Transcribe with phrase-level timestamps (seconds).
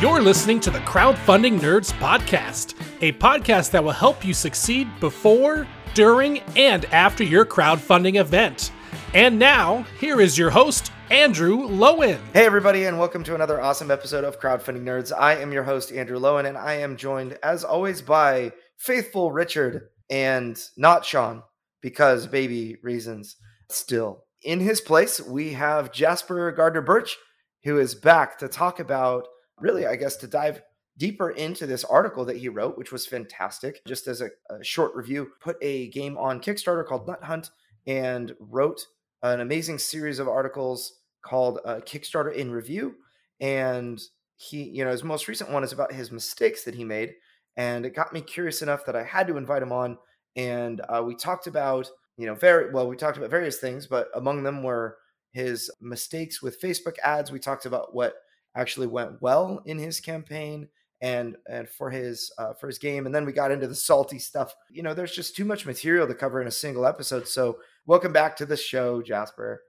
[0.00, 5.68] You're listening to the Crowdfunding Nerds Podcast, a podcast that will help you succeed before,
[5.92, 8.72] during, and after your crowdfunding event.
[9.12, 12.18] And now, here is your host, Andrew Lowen.
[12.32, 15.12] Hey, everybody, and welcome to another awesome episode of Crowdfunding Nerds.
[15.14, 19.90] I am your host, Andrew Lowen, and I am joined, as always, by faithful Richard
[20.08, 21.42] and not Sean,
[21.82, 23.36] because baby reasons
[23.68, 24.24] still.
[24.42, 27.18] In his place, we have Jasper Gardner Birch,
[27.64, 29.26] who is back to talk about
[29.60, 30.62] really, I guess, to dive
[30.96, 33.80] deeper into this article that he wrote, which was fantastic.
[33.86, 37.50] Just as a, a short review, put a game on Kickstarter called Nut Hunt
[37.86, 38.86] and wrote
[39.22, 42.94] an amazing series of articles called uh, Kickstarter in Review.
[43.40, 44.00] And
[44.36, 47.14] he, you know, his most recent one is about his mistakes that he made.
[47.56, 49.98] And it got me curious enough that I had to invite him on.
[50.36, 54.08] And uh, we talked about, you know, very well, we talked about various things, but
[54.14, 54.98] among them were
[55.32, 57.32] his mistakes with Facebook ads.
[57.32, 58.14] We talked about what
[58.56, 60.68] actually went well in his campaign
[61.00, 64.18] and and for his uh, for his game and then we got into the salty
[64.18, 64.54] stuff.
[64.70, 68.12] You know there's just too much material to cover in a single episode so welcome
[68.12, 69.62] back to the show jasper.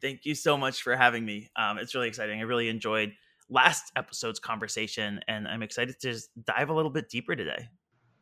[0.00, 1.50] Thank you so much for having me.
[1.56, 2.40] Um, it's really exciting.
[2.40, 3.12] I really enjoyed
[3.48, 7.68] last episode's conversation and i'm excited to just dive a little bit deeper today.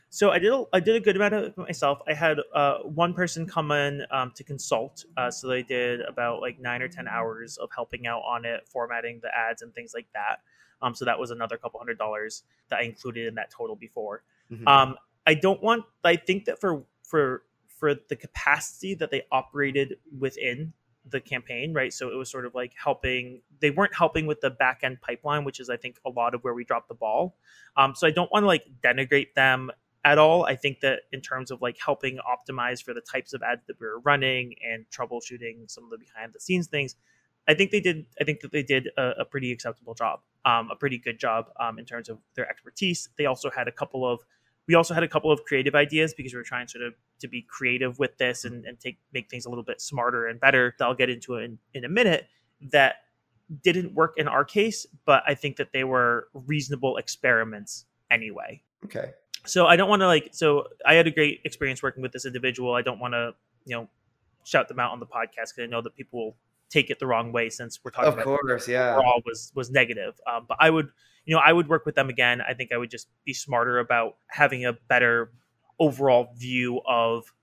[0.09, 2.00] So I did a, I did a good amount of it myself.
[2.08, 5.03] I had uh, one person come in um, to consult.
[5.18, 8.68] Uh, so they did about like nine or ten hours of helping out on it,
[8.68, 10.41] formatting the ads and things like that.
[10.81, 14.24] Um, so that was another couple hundred dollars that I included in that total before.
[14.52, 14.68] Mm-hmm.
[14.68, 15.85] Um, I don't want.
[16.03, 17.44] I think that for for
[17.85, 20.73] for the capacity that they operated within
[21.07, 21.94] the campaign, right?
[21.94, 23.44] So it was sort of like helping.
[23.59, 26.44] They weren't helping with the back end pipeline, which is I think a lot of
[26.44, 27.38] where we dropped the ball.
[27.78, 29.69] Um, so I don't want to like denigrate them
[30.03, 30.46] at all.
[30.46, 33.79] I think that in terms of like helping optimize for the types of ads that
[33.79, 36.96] we were running and troubleshooting some of the behind the scenes things,
[37.47, 38.07] I think they did.
[38.19, 41.52] I think that they did a, a pretty acceptable job, um, a pretty good job
[41.59, 43.09] um, in terms of their expertise.
[43.16, 44.22] They also had a couple of
[44.68, 47.28] we also had a couple of creative ideas because we were trying sort of to
[47.28, 50.76] be creative with this and, and take make things a little bit smarter and better.
[50.80, 52.28] That I'll get into in, in a minute.
[52.72, 52.96] That
[53.64, 58.64] didn't work in our case, but I think that they were reasonable experiments anyway.
[58.86, 59.12] Okay.
[59.46, 60.30] So I don't want to like.
[60.31, 62.74] So I had a great experience working with this individual.
[62.74, 63.90] I don't want to you know
[64.46, 66.38] shout them out on the podcast because I know that people will
[66.75, 68.09] take it the wrong way since we're talking.
[68.09, 68.96] Of about course, yeah.
[68.96, 70.19] Overall was was negative.
[70.28, 70.90] Um, but I would
[71.25, 72.41] you know, I would work with them again.
[72.41, 75.31] I think I would just be smarter about having a better
[75.80, 77.34] overall view of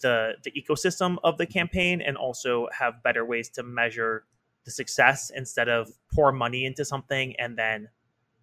[0.00, 4.24] the the ecosystem of the campaign and also have better ways to measure
[4.64, 7.88] the success instead of pour money into something and then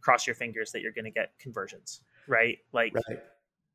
[0.01, 2.59] cross your fingers that you're going to get conversions, right?
[2.71, 3.23] Like right.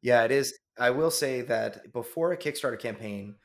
[0.03, 0.55] Yeah, it is.
[0.79, 3.37] I will say that before a Kickstarter campaign,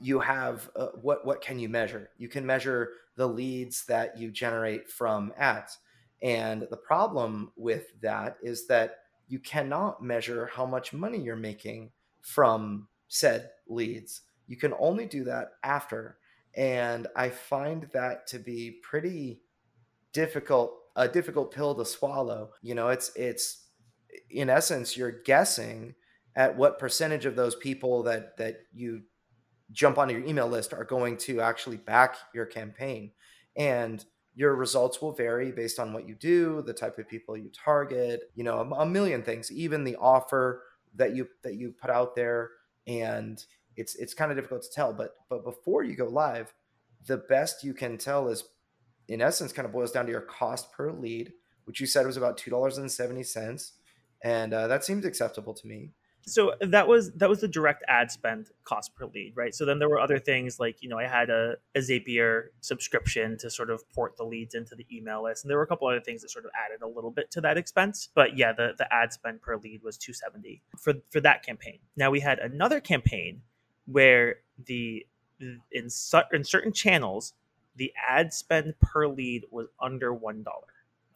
[0.00, 2.10] you have uh, what what can you measure?
[2.18, 5.78] You can measure the leads that you generate from ads.
[6.22, 11.90] And the problem with that is that you cannot measure how much money you're making
[12.22, 14.22] from said leads.
[14.46, 16.18] You can only do that after.
[16.54, 19.42] And I find that to be pretty
[20.12, 22.50] difficult, a difficult pill to swallow.
[22.62, 23.66] You know, it's it's
[24.30, 25.94] in essence you're guessing
[26.34, 29.02] at what percentage of those people that that you
[29.72, 33.12] jump onto your email list are going to actually back your campaign.
[33.56, 34.04] And
[34.34, 38.30] your results will vary based on what you do, the type of people you target,
[38.34, 40.62] you know, a, a million things, even the offer
[40.94, 42.50] that you that you put out there.
[42.86, 43.42] And
[43.76, 46.54] it's it's kind of difficult to tell, but but before you go live,
[47.06, 48.44] the best you can tell is
[49.08, 51.32] in essence kind of boils down to your cost per lead,
[51.64, 53.70] which you said was about $2.70
[54.22, 55.92] and uh, that seems acceptable to me
[56.28, 59.54] so that was that was the direct ad spend cost per lead right?
[59.54, 63.36] So then there were other things like you know i had a, a zapier subscription
[63.38, 65.88] to sort of port the leads into the email list and there were a couple
[65.88, 68.08] other things that sort of added a little bit to that expense.
[68.14, 71.78] But yeah the, the ad spend per lead was 270 for for that campaign.
[71.96, 73.42] Now we had another campaign
[73.86, 74.36] where
[74.66, 75.06] the
[75.70, 77.34] in, su- in certain channels
[77.76, 80.66] the ad spend per lead was under one dollar.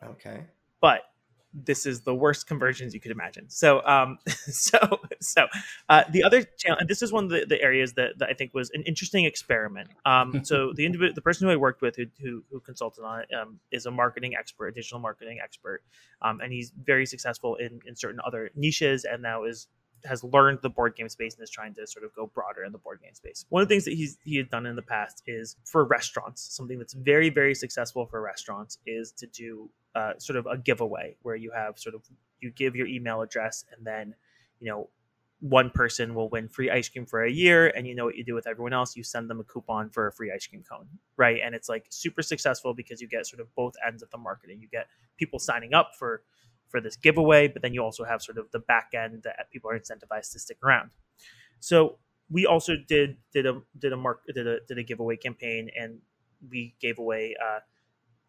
[0.03, 0.45] Okay.
[0.81, 1.12] But
[1.55, 3.49] this is the worst conversions you could imagine.
[3.49, 4.79] So, um, so,
[5.21, 5.47] so
[5.89, 8.35] uh, the other channel, and this is one of the, the areas that, that I
[8.35, 9.91] think was an interesting experiment.
[10.05, 13.21] Um, so the individual, the person who I worked with who, who, who consulted on
[13.21, 15.83] it um, is a marketing expert, a digital marketing expert,
[16.23, 19.69] um, and he's very successful in, in certain other niches, and now is
[20.05, 22.73] has learned the board game space and is trying to sort of go broader in
[22.73, 23.47] the board game space.
[23.49, 26.55] One of the things that he's he had done in the past is for restaurants,
[26.55, 31.17] something that's very very successful for restaurants is to do uh, sort of a giveaway
[31.23, 32.03] where you have sort of
[32.41, 34.15] you give your email address and then
[34.61, 34.89] you know
[35.41, 38.23] one person will win free ice cream for a year and you know what you
[38.23, 40.87] do with everyone else you send them a coupon for a free ice cream cone
[41.17, 44.19] right and it's like super successful because you get sort of both ends of the
[44.19, 44.87] marketing you get
[45.19, 46.23] people signing up for
[46.73, 49.71] for this giveaway, but then you also have sort of the back end that people
[49.71, 50.91] are incentivized to stick around.
[51.61, 51.99] So
[52.29, 56.01] we also did did a did a mark did a did a giveaway campaign, and
[56.51, 57.61] we gave away uh,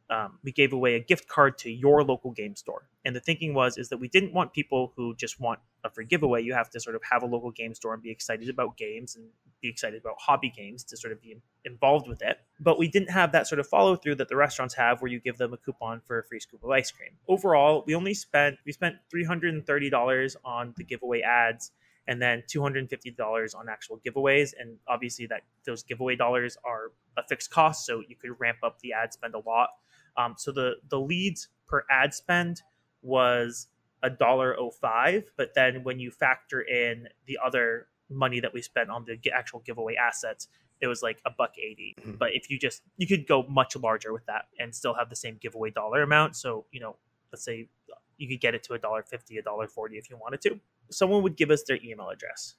[0.10, 2.88] um, we gave away a gift card to your local game store.
[3.06, 6.06] And the thinking was is that we didn't want people who just want a free
[6.06, 6.42] giveaway.
[6.42, 9.16] You have to sort of have a local game store and be excited about games
[9.16, 9.26] and
[9.62, 12.38] be excited about hobby games to sort of be involved with it.
[12.60, 15.20] But we didn't have that sort of follow through that the restaurants have, where you
[15.20, 17.12] give them a coupon for a free scoop of ice cream.
[17.28, 21.72] Overall, we only spent we spent three hundred and thirty dollars on the giveaway ads
[22.08, 27.50] and then $250 on actual giveaways and obviously that those giveaway dollars are a fixed
[27.50, 29.70] cost so you could ramp up the ad spend a lot
[30.18, 32.62] um, so the the leads per ad spend
[33.02, 33.68] was
[34.02, 38.62] a dollar oh five, but then when you factor in the other money that we
[38.62, 40.48] spent on the actual giveaway assets,
[40.82, 42.12] it was like a buck 80 mm-hmm.
[42.18, 45.16] But if you just you could go much larger with that and still have the
[45.16, 46.36] same giveaway dollar amount.
[46.36, 46.98] So you know,
[47.32, 47.70] let's say
[48.18, 50.60] you could get it to a dollar fifty, a dollar forty if you wanted to.
[50.92, 52.56] Someone would give us their email address,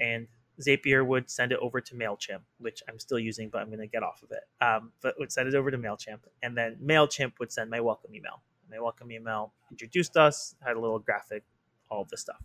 [0.00, 0.26] and
[0.60, 3.86] Zapier would send it over to MailChimp, which I'm still using, but I'm going to
[3.86, 4.64] get off of it.
[4.64, 6.20] Um, but would send it over to MailChimp.
[6.42, 8.42] And then MailChimp would send my welcome email.
[8.70, 11.44] My welcome email introduced us, had a little graphic,
[11.90, 12.42] all of this stuff.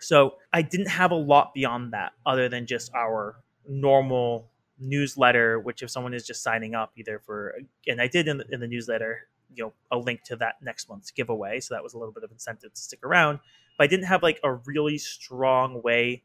[0.00, 3.36] So I didn't have a lot beyond that other than just our
[3.66, 7.54] normal newsletter, which if someone is just signing up either for,
[7.86, 10.88] and I did in the, in the newsletter, you know, a link to that next
[10.88, 11.60] month's giveaway.
[11.60, 13.38] So that was a little bit of incentive to stick around.
[13.78, 16.24] But I didn't have like a really strong way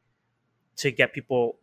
[0.77, 1.59] to get people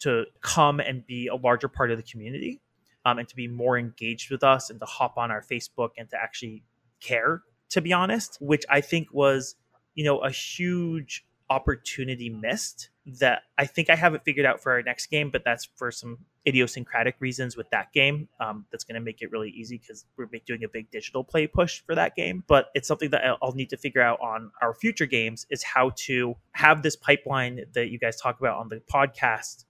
[0.00, 2.60] to come and be a larger part of the community
[3.04, 6.08] um, and to be more engaged with us and to hop on our Facebook and
[6.10, 6.62] to actually
[7.00, 9.56] care, to be honest, which I think was,
[9.94, 14.72] you know, a huge opportunity missed that I think I have it figured out for
[14.72, 18.28] our next game, but that's for some idiosyncratic reasons with that game.
[18.40, 21.46] Um, that's going to make it really easy because we're doing a big digital play
[21.46, 22.42] push for that game.
[22.48, 25.92] But it's something that I'll need to figure out on our future games is how
[26.06, 29.64] to have this pipeline that you guys talk about on the podcast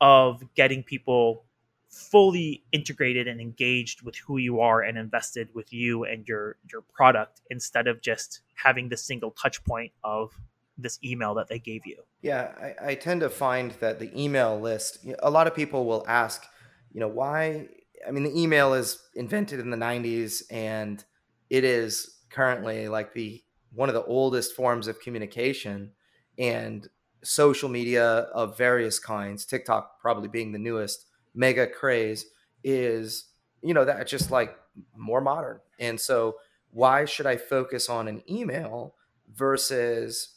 [0.00, 1.44] of getting people
[1.88, 6.82] fully integrated and engaged with who you are and invested with you and your your
[6.92, 10.32] product instead of just having the single touch point of
[10.76, 12.02] this email that they gave you.
[12.22, 16.04] Yeah, I, I tend to find that the email list, a lot of people will
[16.08, 16.44] ask,
[16.92, 17.68] you know, why?
[18.06, 21.04] I mean, the email is invented in the 90s and
[21.50, 25.92] it is currently like the one of the oldest forms of communication
[26.38, 26.88] and
[27.22, 32.26] social media of various kinds, TikTok probably being the newest mega craze,
[32.62, 33.28] is,
[33.62, 34.56] you know, that just like
[34.96, 35.60] more modern.
[35.78, 36.36] And so,
[36.70, 38.94] why should I focus on an email
[39.32, 40.33] versus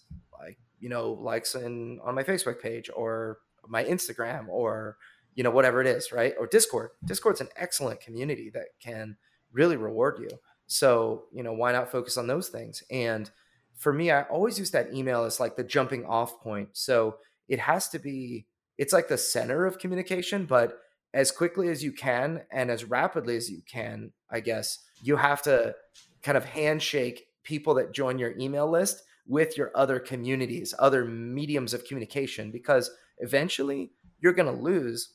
[0.80, 4.98] you know likes in on my facebook page or my instagram or
[5.38, 6.34] you know whatever it is right?
[6.38, 6.90] Or discord.
[7.06, 9.16] Discord's an excellent community that can
[9.54, 10.30] really reward you.
[10.66, 12.84] So you know why not focus on those things?
[12.92, 13.32] And
[13.78, 16.70] for me i always use that email as like the jumping off point.
[16.74, 17.18] So
[17.48, 20.80] it has to be it's like the center of communication but
[21.14, 25.42] as quickly as you can and as rapidly as you can i guess you have
[25.42, 25.74] to
[26.22, 31.74] kind of handshake people that join your email list with your other communities, other mediums
[31.74, 33.92] of communication, because eventually
[34.22, 35.14] you're going to lose.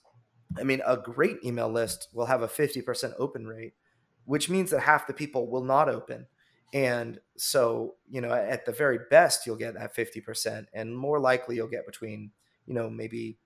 [0.58, 3.72] I mean, a great email list will have a 50% open rate,
[4.26, 6.26] which means that half the people will not open.
[6.74, 11.56] And so, you know, at the very best, you'll get that 50%, and more likely
[11.56, 12.30] you'll get between,
[12.66, 13.38] you know, maybe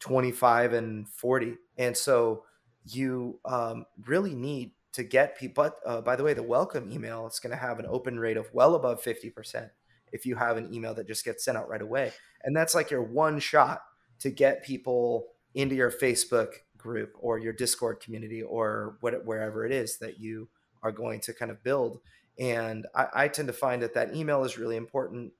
[0.00, 1.56] 25 and 40.
[1.78, 2.44] And so
[2.86, 5.64] you um, really need to get people.
[5.64, 8.36] But uh, by the way, the welcome email is going to have an open rate
[8.36, 9.70] of well above 50%
[10.14, 12.12] if you have an email that just gets sent out right away.
[12.44, 13.82] And that's like your one shot
[14.20, 19.72] to get people into your Facebook group or your Discord community or what, wherever it
[19.72, 20.48] is that you
[20.82, 21.98] are going to kind of build.
[22.38, 25.32] And I, I tend to find that that email is really important,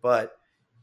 [0.00, 0.36] but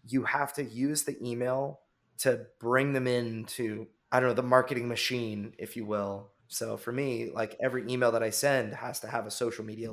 [0.07, 1.79] you have to use the email
[2.19, 6.31] to bring them into I don't know the marketing machine, if you will.
[6.47, 9.91] So for me, like every email that I send has to have a social media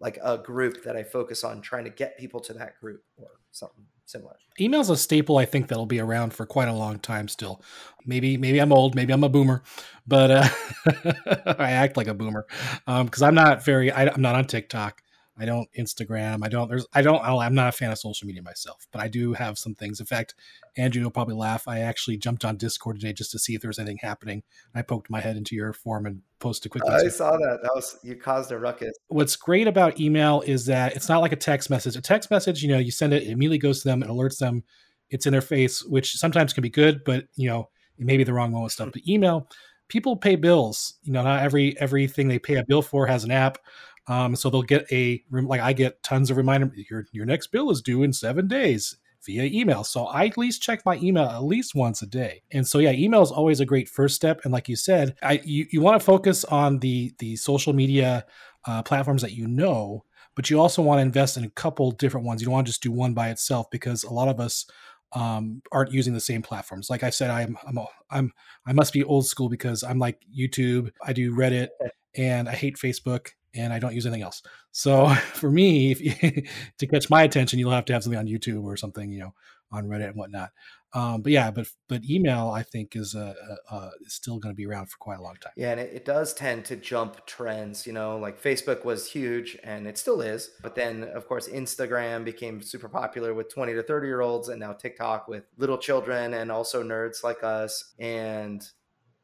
[0.00, 3.28] like a group that I focus on trying to get people to that group or
[3.52, 4.36] something similar.
[4.60, 7.62] Email's a staple I think that'll be around for quite a long time still.
[8.06, 9.62] Maybe maybe I'm old, maybe I'm a boomer,
[10.06, 10.48] but uh,
[11.58, 12.46] I act like a boomer
[12.86, 15.02] because um, I'm not very I, I'm not on TikTok.
[15.40, 16.40] I don't Instagram.
[16.42, 16.68] I don't.
[16.68, 16.86] There's.
[16.92, 17.22] I don't.
[17.24, 20.00] Oh, I'm not a fan of social media myself, but I do have some things.
[20.00, 20.34] In fact,
[20.76, 21.68] Andrew will probably laugh.
[21.68, 24.42] I actually jumped on Discord today just to see if there was anything happening.
[24.74, 26.90] I poked my head into your form and posted quickly.
[26.90, 27.60] I saw that.
[27.62, 28.96] That was you caused a ruckus.
[29.08, 31.94] What's great about email is that it's not like a text message.
[31.94, 34.38] A text message, you know, you send it, it immediately goes to them, it alerts
[34.38, 34.64] them,
[35.10, 37.68] it's in their face, which sometimes can be good, but you know,
[37.98, 38.88] it may be the wrong moment stuff.
[38.88, 38.92] Hmm.
[38.94, 39.48] But email,
[39.88, 40.94] people pay bills.
[41.02, 43.58] You know, not every everything they pay a bill for has an app
[44.08, 46.72] um, so they'll get a like I get tons of reminder.
[46.90, 48.96] Your your next bill is due in seven days
[49.26, 49.84] via email.
[49.84, 52.42] So I at least check my email at least once a day.
[52.50, 54.40] And so yeah, email is always a great first step.
[54.44, 58.24] And like you said, I you, you want to focus on the the social media
[58.64, 62.26] uh, platforms that you know, but you also want to invest in a couple different
[62.26, 62.40] ones.
[62.40, 64.66] You don't want to just do one by itself because a lot of us
[65.12, 66.88] um, aren't using the same platforms.
[66.88, 67.78] Like I said, I'm I'm
[68.10, 68.32] I'm
[68.66, 70.92] I must be old school because I'm like YouTube.
[71.02, 71.68] I do Reddit,
[72.16, 74.42] and I hate Facebook and I don't use anything else.
[74.72, 75.94] So for me,
[76.78, 79.34] to catch my attention, you'll have to have something on YouTube or something, you know,
[79.70, 80.50] on Reddit and whatnot.
[80.94, 83.34] Um, but yeah, but but email I think is uh,
[83.70, 85.52] uh, uh still going to be around for quite a long time.
[85.54, 87.86] Yeah, and it, it, does tend to jump trends.
[87.86, 90.52] You know, like Facebook was huge, and it still is.
[90.62, 94.58] But then, of course, Instagram became super popular with twenty to thirty year olds, and
[94.58, 97.92] now TikTok with little children and also nerds like us.
[97.98, 98.66] And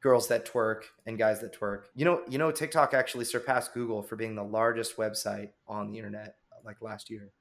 [0.05, 1.85] girls that twerk and guys that twerk.
[1.95, 5.97] You know, you know, TikTok actually surpassed Google for being the largest website on the
[5.97, 7.33] internet like last year.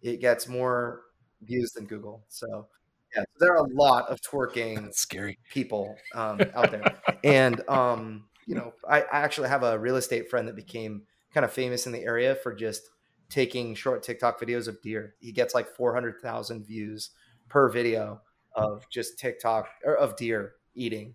[0.00, 1.02] It gets more
[1.42, 2.24] views than Google.
[2.28, 2.68] So
[3.14, 6.96] yeah, so there are a lot of twerking That's scary people um, out there.
[7.22, 11.02] and um, you know, I, I actually have a real estate friend that became
[11.34, 12.88] kind of famous in the area for just
[13.28, 15.16] taking short TikTok videos of deer.
[15.20, 17.10] He gets like 400,000 views
[17.50, 18.22] per video
[18.54, 21.14] of just TikTok or of deer eating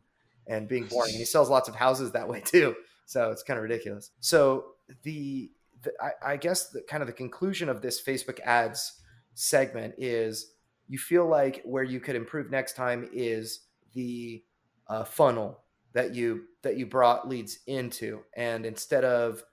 [0.51, 1.11] and being boring.
[1.11, 2.75] And he sells lots of houses that way too.
[3.05, 4.11] So it's kind of ridiculous.
[4.19, 4.65] So
[5.03, 9.01] the, the I, I, guess the kind of the conclusion of this Facebook ads
[9.33, 10.51] segment is
[10.87, 13.61] you feel like where you could improve next time is
[13.93, 14.43] the
[14.87, 19.43] uh, funnel that you that you brought leads into, and instead of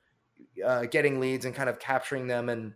[0.65, 2.75] uh, getting leads and kind of capturing them and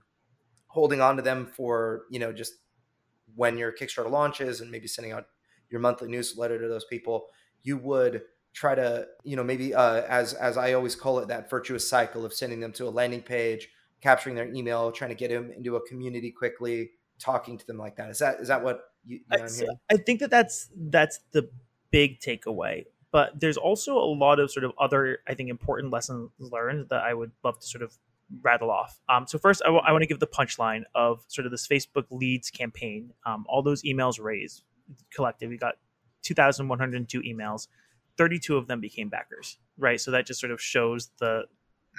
[0.66, 2.54] holding on to them for you know just
[3.34, 5.26] when your Kickstarter launches and maybe sending out
[5.70, 7.26] your monthly newsletter to those people
[7.62, 11.48] you would try to you know maybe uh, as as i always call it that
[11.48, 13.70] virtuous cycle of sending them to a landing page
[14.02, 17.96] capturing their email trying to get them into a community quickly talking to them like
[17.96, 18.10] that.
[18.10, 21.48] Is that is that what you, you know I, I think that that's that's the
[21.90, 26.30] big takeaway but there's also a lot of sort of other i think important lessons
[26.38, 27.92] learned that i would love to sort of
[28.40, 28.98] rattle off.
[29.10, 31.66] Um, so first I, w- I want to give the punchline of sort of this
[31.66, 33.12] facebook leads campaign.
[33.26, 34.62] Um, all those emails raised
[35.14, 35.74] collected we got
[36.22, 37.68] 2,102 emails.
[38.18, 40.00] 32 of them became backers, right?
[40.00, 41.44] So that just sort of shows the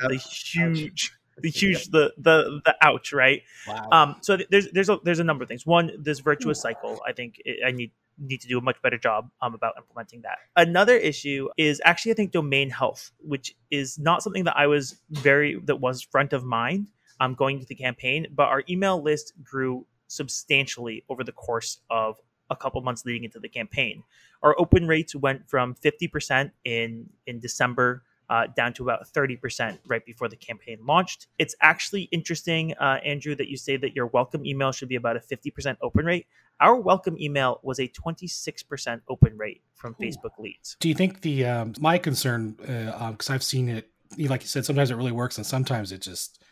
[0.08, 3.88] the huge the huge the the the ouch right wow.
[3.92, 7.12] um so there's there's a there's a number of things one this virtuous cycle i
[7.12, 10.38] think it, i need need to do a much better job um, about implementing that
[10.56, 15.02] another issue is actually i think domain health which is not something that i was
[15.10, 16.90] very that was front of mind
[17.20, 22.18] um going to the campaign but our email list grew substantially over the course of
[22.54, 24.04] a couple months leading into the campaign.
[24.42, 30.06] Our open rates went from 50% in in December uh, down to about 30% right
[30.06, 31.28] before the campaign launched.
[31.38, 35.18] It's actually interesting, uh, Andrew, that you say that your welcome email should be about
[35.18, 36.28] a 50% open rate.
[36.60, 40.04] Our welcome email was a 26% open rate from Ooh.
[40.04, 40.78] Facebook leads.
[40.80, 44.48] Do you think the um, my concern, because uh, um, I've seen it, like you
[44.48, 46.43] said, sometimes it really works and sometimes it just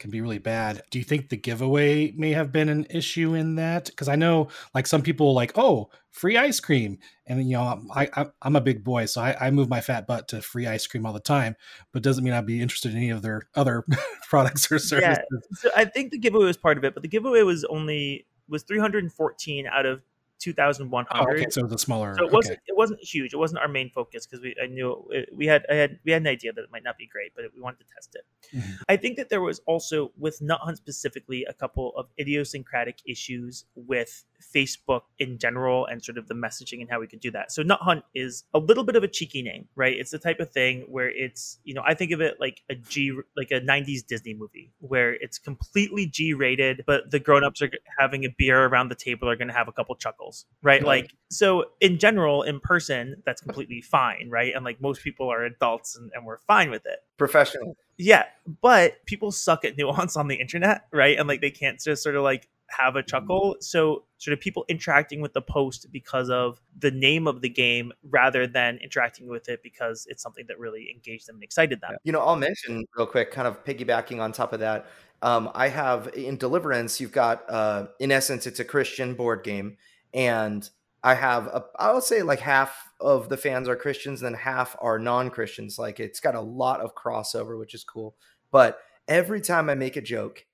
[0.00, 0.82] can be really bad.
[0.90, 3.86] Do you think the giveaway may have been an issue in that?
[3.86, 8.08] Because I know like some people like, oh, free ice cream, and you know I,
[8.14, 10.86] I am a big boy, so I, I move my fat butt to free ice
[10.86, 11.54] cream all the time,
[11.92, 13.84] but doesn't mean I'd be interested in any of their other
[14.28, 15.18] products or services.
[15.30, 18.26] Yeah, so I think the giveaway was part of it, but the giveaway was only
[18.48, 20.02] was 314 out of
[20.40, 21.06] 2,100.
[21.12, 21.46] Oh, okay.
[21.50, 22.14] So it was a smaller.
[22.18, 23.32] So it wasn't it wasn't huge.
[23.32, 26.12] It wasn't our main focus because we I knew it, we had I had we
[26.12, 28.56] had an idea that it might not be great, but we wanted to test it.
[28.56, 28.82] Mm-hmm.
[28.88, 33.64] I think that there was also with Nut Hunt specifically a couple of idiosyncratic issues
[33.74, 37.52] with Facebook in general and sort of the messaging and how we could do that.
[37.52, 39.96] So Nut Hunt is a little bit of a cheeky name, right?
[39.96, 42.74] It's the type of thing where it's you know I think of it like a
[42.74, 47.62] G like a 90s Disney movie where it's completely G rated, but the grown ups
[47.62, 50.82] are having a beer around the table are going to have a couple chuckles, right?
[50.82, 54.54] Like so in general in person that's completely fine, right?
[54.54, 56.98] And like most people are adults and, and we're fine with it.
[57.16, 57.76] Professional.
[58.02, 58.24] Yeah,
[58.62, 61.18] but people suck at nuance on the internet, right?
[61.18, 63.56] And like they can't just sort of like have a chuckle.
[63.60, 67.92] So sort of people interacting with the post because of the name of the game
[68.02, 71.96] rather than interacting with it because it's something that really engaged them and excited them.
[72.04, 74.86] You know, I'll mention real quick, kind of piggybacking on top of that.
[75.22, 79.76] Um, I have in Deliverance, you've got, uh, in essence, it's a Christian board game,
[80.14, 80.68] and
[81.02, 84.40] I have, a, I would say like half of the fans are Christians, and then
[84.40, 85.78] half are non-Christians.
[85.78, 88.16] Like it's got a lot of crossover, which is cool.
[88.50, 90.46] But every time I make a joke,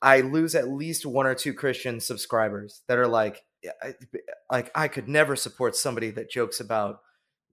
[0.00, 3.44] I lose at least one or two Christian subscribers that are like,
[3.82, 3.94] I,
[4.50, 7.00] like I could never support somebody that jokes about,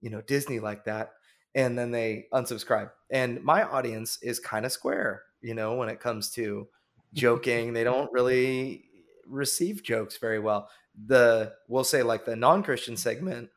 [0.00, 1.12] you know, Disney like that,
[1.54, 2.90] and then they unsubscribe.
[3.10, 6.68] And my audience is kind of square, you know, when it comes to
[7.12, 7.72] joking.
[7.72, 8.84] they don't really
[9.26, 10.68] receive jokes very well.
[11.06, 13.50] The we'll say like the non-Christian segment,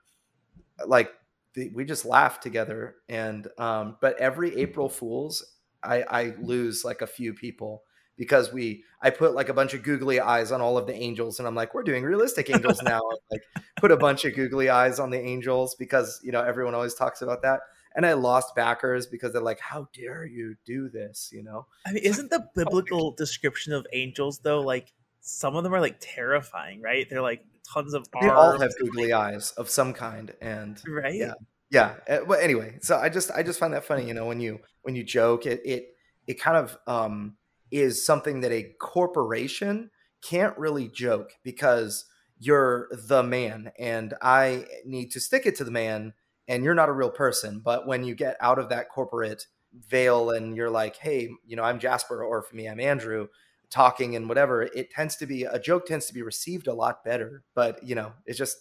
[0.86, 1.12] like
[1.54, 5.46] the, we just laugh together, and um, but every April Fools,
[5.82, 7.84] I, I lose like a few people
[8.20, 11.40] because we I put like a bunch of googly eyes on all of the angels
[11.40, 13.42] and I'm like we're doing realistic angels now like
[13.78, 17.24] put a bunch of googly eyes on the angels because you know everyone always talks
[17.24, 17.62] about that
[17.96, 21.66] and I lost backers because they're like how dare you do this you know?
[21.88, 25.98] I mean isn't the biblical description of angels though like some of them are like
[26.00, 27.08] terrifying right?
[27.10, 31.16] They're like tons of they all have googly eyes of some kind and right?
[31.16, 31.34] yeah
[31.72, 31.94] yeah
[32.28, 34.60] but eh, anyway so I just I just find that funny you know when you
[34.82, 35.96] when you joke it it
[36.28, 37.36] it kind of um
[37.72, 42.06] is something that a corporation can't really joke because
[42.40, 46.14] you're the man and I need to stick it to the man
[46.48, 47.60] and you're not a real person.
[47.60, 49.46] But when you get out of that corporate
[49.88, 53.28] veil and you're like, hey, you know, I'm Jasper or for me, I'm Andrew
[53.70, 57.04] talking and whatever, it tends to be a joke tends to be received a lot
[57.04, 57.44] better.
[57.54, 58.58] But, you know, it's just,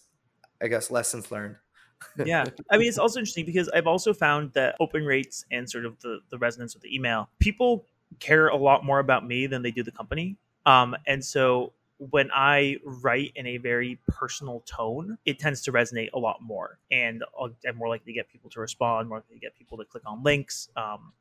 [0.61, 1.55] I guess, lessons learned.
[2.23, 2.45] yeah.
[2.69, 5.99] I mean, it's also interesting because I've also found that open rates and sort of
[6.01, 7.85] the, the resonance of the email, people
[8.19, 10.37] care a lot more about me than they do the company.
[10.65, 16.09] Um, and so when I write in a very personal tone, it tends to resonate
[16.13, 17.23] a lot more, and
[17.67, 20.03] I'm more likely to get people to respond, more likely to get people to click
[20.05, 20.69] on links.
[20.77, 21.11] Um,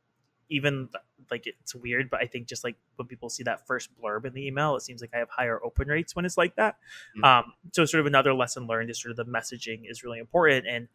[0.51, 0.89] even
[1.31, 4.33] like it's weird, but I think just like when people see that first blurb in
[4.33, 6.77] the email, it seems like I have higher open rates when it's like that.
[7.17, 7.25] Mm-hmm.
[7.25, 10.67] Um, so sort of another lesson learned is sort of the messaging is really important,
[10.67, 10.89] and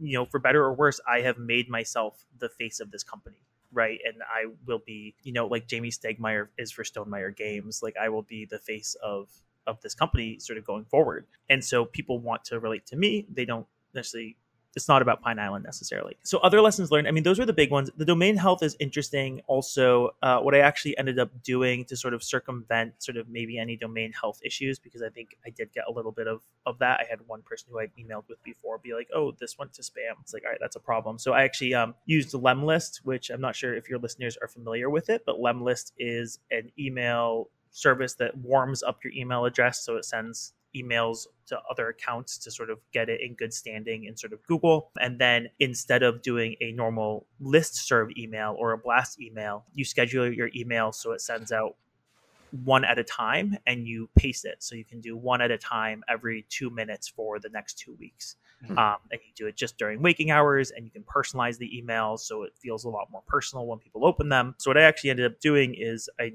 [0.00, 3.38] you know, for better or worse, I have made myself the face of this company
[3.72, 3.98] right?
[4.04, 7.80] And I will be, you know, like Jamey Stegmaier is for Stonemaier Games.
[7.82, 9.28] Like I will be the face of
[9.66, 11.26] of this company sort of going forward.
[11.50, 13.26] And so people want to relate to me.
[13.30, 14.36] They don't necessarily
[14.76, 16.16] it's not about Pine Island necessarily.
[16.22, 17.08] So other lessons learned.
[17.08, 17.90] I mean, those were the big ones.
[17.96, 19.40] The domain health is interesting.
[19.46, 23.58] Also, uh, what I actually ended up doing to sort of circumvent sort of maybe
[23.58, 26.78] any domain health issues, because I think I did get a little bit of of
[26.78, 27.00] that.
[27.00, 29.82] I had one person who I emailed with before be like, "Oh, this went to
[29.82, 31.18] spam." It's like, all right, that's a problem.
[31.18, 34.90] So I actually um, used Lemlist, which I'm not sure if your listeners are familiar
[34.90, 39.96] with it, but Lemlist is an email service that warms up your email address so
[39.96, 44.16] it sends emails to other accounts to sort of get it in good standing in
[44.16, 44.90] sort of Google.
[45.00, 49.84] And then instead of doing a normal list serve email or a blast email, you
[49.84, 51.76] schedule your email so it sends out
[52.50, 54.56] one at a time and you paste it.
[54.62, 57.94] So you can do one at a time every two minutes for the next two
[57.98, 58.36] weeks.
[58.64, 58.78] Mm-hmm.
[58.78, 62.20] Um, and you do it just during waking hours and you can personalize the emails
[62.20, 64.54] so it feels a lot more personal when people open them.
[64.58, 66.32] So what I actually ended up doing is I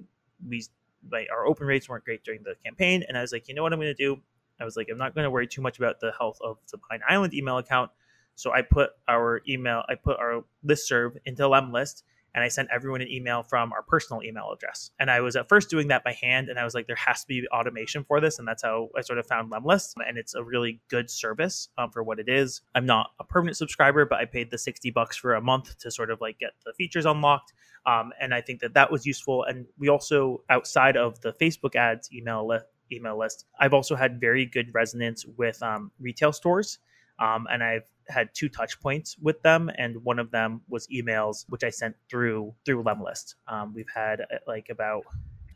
[0.48, 0.64] we
[1.12, 3.04] like our open rates weren't great during the campaign.
[3.08, 4.22] And I was like, you know what I'm going to do?
[4.60, 6.78] I was like, I'm not going to worry too much about the health of the
[6.78, 7.92] Pine Island email account.
[8.36, 12.70] So I put our email, I put our list serve into Lemlist, and I sent
[12.72, 14.92] everyone an email from our personal email address.
[15.00, 17.22] And I was at first doing that by hand, and I was like, there has
[17.22, 19.94] to be automation for this, and that's how I sort of found Lemlist.
[20.08, 22.62] And it's a really good service um, for what it is.
[22.76, 25.92] I'm not a permanent subscriber, but I paid the 60 bucks for a month to
[25.92, 27.54] sort of like get the features unlocked.
[27.86, 29.44] Um, and I think that that was useful.
[29.44, 34.20] And we also, outside of the Facebook ads email list, email list, I've also had
[34.20, 36.80] very good resonance with um, retail stores.
[37.20, 41.46] Um, and I've had two touch points with them, and one of them was emails,
[41.50, 43.36] which I sent through through Lemlist.
[43.48, 45.04] Um, we've had uh, like about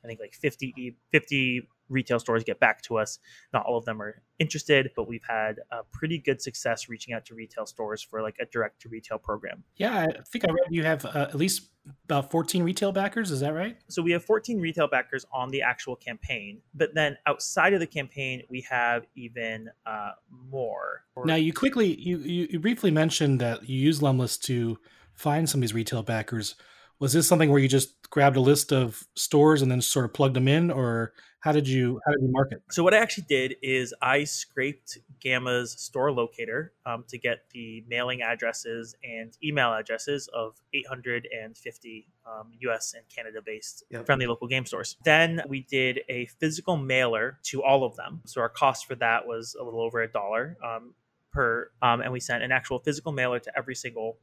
[0.04, 3.20] I think like 50, 50 retail stores get back to us.
[3.54, 7.26] Not all of them are interested, but we've had a pretty good success reaching out
[7.26, 9.64] to retail stores for like a direct to retail program.
[9.76, 11.70] Yeah, I think I read you have uh, at least
[12.06, 13.32] about 14 retail backers.
[13.32, 13.78] Is that right?
[13.88, 17.88] So we have 14 retail backers on the actual campaign, but then outside of the
[17.88, 20.12] campaign, we have even uh,
[20.50, 21.04] more.
[21.26, 24.78] Now you quickly you, you briefly mentioned that you use Lemlist to
[25.14, 26.56] find some of these retail backers.
[27.00, 30.14] Was this something where you just grabbed a list of stores and then sort of
[30.14, 32.64] plugged them in, or how did you how did you market?
[32.72, 37.84] So what I actually did is I scraped GAMA's store locator um, to get the
[37.88, 42.94] mailing addresses and email addresses of 850 um, U.S.
[42.96, 44.06] and Canada-based yep.
[44.06, 44.98] friendly local game stores.
[45.06, 48.22] Then we did a physical mailer to all of them.
[48.26, 50.58] So our cost for that was a little over a dollar.
[50.64, 50.96] Um,
[51.32, 54.18] per um, and we sent an actual physical mailer to every single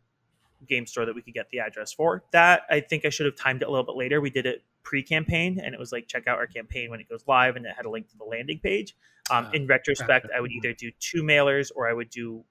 [0.67, 2.25] game store that we could get the address for.
[2.33, 4.21] That I think I should have timed it a little bit later.
[4.21, 7.25] We did it pre-campaign, and it was like check out our campaign when it goes
[7.27, 8.97] live, and it had a link to the landing page.
[9.31, 12.45] Um, uh, in retrospect, I would either do two mailers or I would do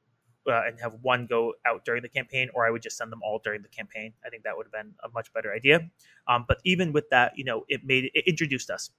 [0.48, 3.22] uh, and have one go out during the campaign, or I would just send them
[3.24, 4.14] all during the campaign.
[4.26, 5.90] I think that would have been a much better idea.
[6.28, 8.92] Um, but even with that, you know, it made it introduced us.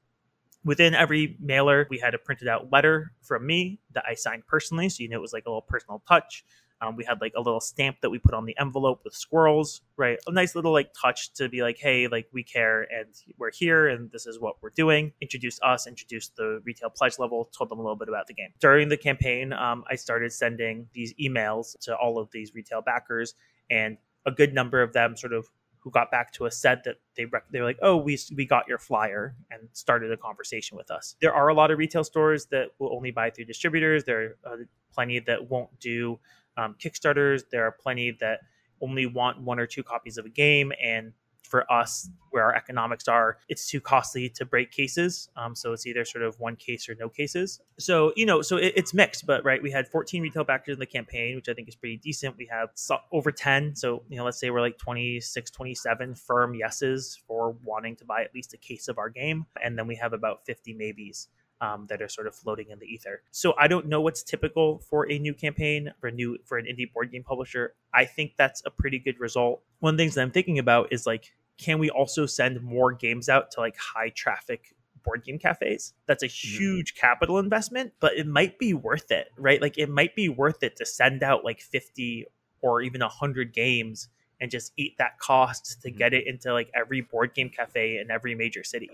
[0.65, 4.89] Within every mailer, we had a printed out letter from me that I signed personally,
[4.89, 6.45] so you know it was like a little personal touch.
[6.85, 9.81] Um, we had like a little stamp that we put on the envelope with squirrels,
[9.97, 10.19] right?
[10.27, 13.89] A nice little like touch to be like, hey, like we care and we're here
[13.89, 15.13] and this is what we're doing.
[15.21, 18.51] Introduced us, introduced the retail pledge level, told them a little bit about the game.
[18.61, 23.35] During the campaign, um, I started sending these emails to all of these retail backers,
[23.71, 25.49] and a good number of them sort of
[25.85, 28.47] who got back to us said that they rec- they were like, "Oh, we we
[28.47, 31.15] got your flyer," and started a conversation with us.
[31.21, 34.05] There are a lot of retail stores that will only buy through distributors.
[34.05, 34.57] There are uh,
[34.95, 36.19] plenty that won't do
[36.57, 37.43] um, Kickstarters.
[37.51, 38.41] There are plenty that
[38.81, 41.13] only want one or two copies of a game, and
[41.43, 45.29] for us, where our economics are, it's too costly to break cases.
[45.37, 47.61] Um, so it's either sort of one case or no cases.
[47.79, 50.81] So you know, so it, it's mixed, but right, we had 14 retail backers in
[50.81, 52.37] the campaign, which I think is pretty decent.
[52.37, 52.71] We have
[53.13, 57.95] over 10, so you know, let's say we're like 26, 27 firm yeses for wanting
[57.97, 60.73] to buy at least a case of our game, and then we have about 50
[60.75, 61.29] maybes
[61.61, 63.23] um, that are sort of floating in the ether.
[63.31, 66.67] So I don't know what's typical for a new campaign for a new for an
[66.67, 67.75] indie board game publisher.
[67.93, 69.63] I think that's a pretty good result.
[69.81, 72.93] One of the things that I'm thinking about is like, can we also send more
[72.93, 75.93] games out to like high traffic board game cafes.
[76.07, 76.59] That's a mm-hmm.
[76.59, 79.61] huge capital investment, but it might be worth it, right?
[79.61, 82.27] Like it might be worth it to send out like 50
[82.63, 84.09] or even 100 games
[84.41, 85.99] and just eat that cost to mm-hmm.
[85.99, 88.91] get it into like every board game cafe in every major city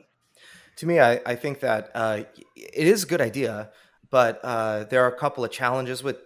[0.81, 2.23] to me, I, I think that uh,
[2.57, 3.71] it is a good idea,
[4.11, 6.17] but uh, there are a couple of challenges with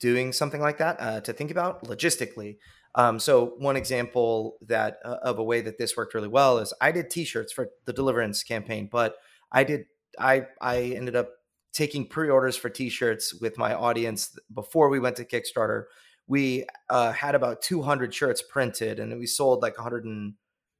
[0.00, 2.58] doing something like that uh, to think about logistically.
[2.94, 6.74] Um, so one example that uh, of a way that this worked really well is
[6.78, 9.16] I did T-shirts for the Deliverance campaign, but
[9.50, 9.86] I did
[10.18, 11.30] I I ended up
[11.72, 15.84] taking pre-orders for T-shirts with my audience before we went to Kickstarter.
[16.26, 20.34] We uh, had about 200 shirts printed, and we sold like 100 and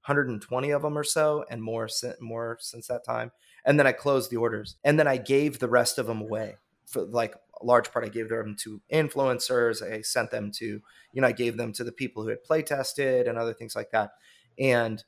[0.07, 1.89] 120 of them or so and more
[2.21, 3.31] more since that time
[3.65, 6.57] and then i closed the orders and then i gave the rest of them away.
[6.87, 10.81] For like a large part i gave them to influencers i sent them to
[11.13, 13.77] you know i gave them to the people who had play tested and other things
[13.77, 14.11] like that
[14.59, 15.05] and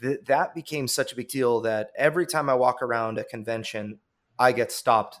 [0.00, 3.98] th- that became such a big deal that every time i walk around a convention
[4.38, 5.20] i get stopped.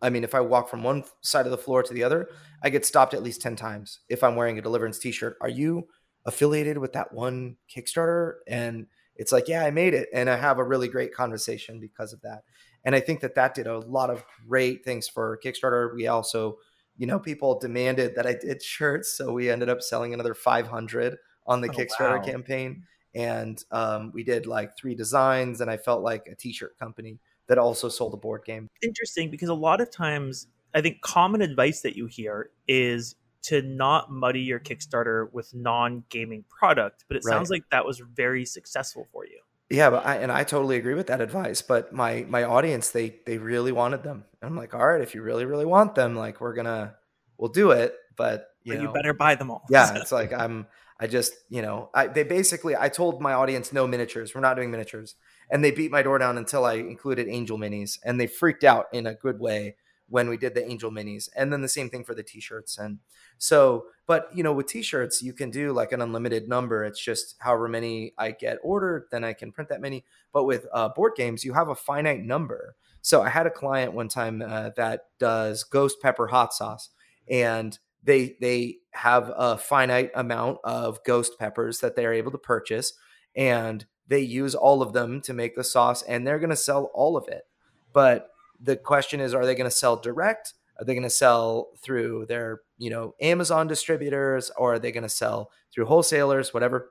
[0.00, 2.28] I mean if i walk from one side of the floor to the other
[2.62, 5.36] i get stopped at least 10 times if i'm wearing a deliverance t-shirt.
[5.40, 5.88] Are you
[6.26, 8.34] affiliated with that one Kickstarter?
[8.46, 10.08] And it's like, yeah, I made it.
[10.12, 12.42] And I have a really great conversation because of that.
[12.84, 15.94] And I think that that did a lot of great things for Kickstarter.
[15.94, 16.58] We also,
[16.96, 19.16] you know, people demanded that I did shirts.
[19.16, 22.24] So we ended up selling another 500 on the oh, Kickstarter wow.
[22.24, 22.84] campaign.
[23.14, 27.20] And um, we did like three designs, and I felt like a t shirt company
[27.46, 28.68] that also sold a board game.
[28.82, 33.62] Interesting because a lot of times I think common advice that you hear is to
[33.62, 37.32] not muddy your Kickstarter with non-gaming product, but it right.
[37.32, 39.40] sounds like that was very successful for you.
[39.70, 41.62] Yeah, but I, and I totally agree with that advice.
[41.62, 44.24] But my my audience, they they really wanted them.
[44.40, 46.96] And I'm like, all right, if you really really want them, like we're gonna
[47.38, 47.94] we'll do it.
[48.16, 49.64] But you, but you better buy them all.
[49.70, 50.66] yeah, it's like I'm
[51.00, 54.34] I just, you know, I, they basically, I told my audience no miniatures.
[54.34, 55.16] We're not doing miniatures.
[55.50, 57.98] And they beat my door down until I included angel minis.
[58.04, 59.76] And they freaked out in a good way
[60.08, 61.28] when we did the angel minis.
[61.34, 62.78] And then the same thing for the t shirts.
[62.78, 62.98] And
[63.38, 66.84] so, but, you know, with t shirts, you can do like an unlimited number.
[66.84, 70.04] It's just however many I get ordered, then I can print that many.
[70.32, 72.76] But with uh, board games, you have a finite number.
[73.02, 76.90] So I had a client one time uh, that does ghost pepper hot sauce.
[77.28, 82.92] And they they have a finite amount of ghost peppers that they're able to purchase
[83.34, 86.90] and they use all of them to make the sauce and they're going to sell
[86.94, 87.44] all of it
[87.92, 88.28] but
[88.60, 90.54] the question is are they going to sell direct?
[90.78, 95.02] Are they going to sell through their you know amazon distributors or are they going
[95.02, 96.90] to sell through wholesalers whatever?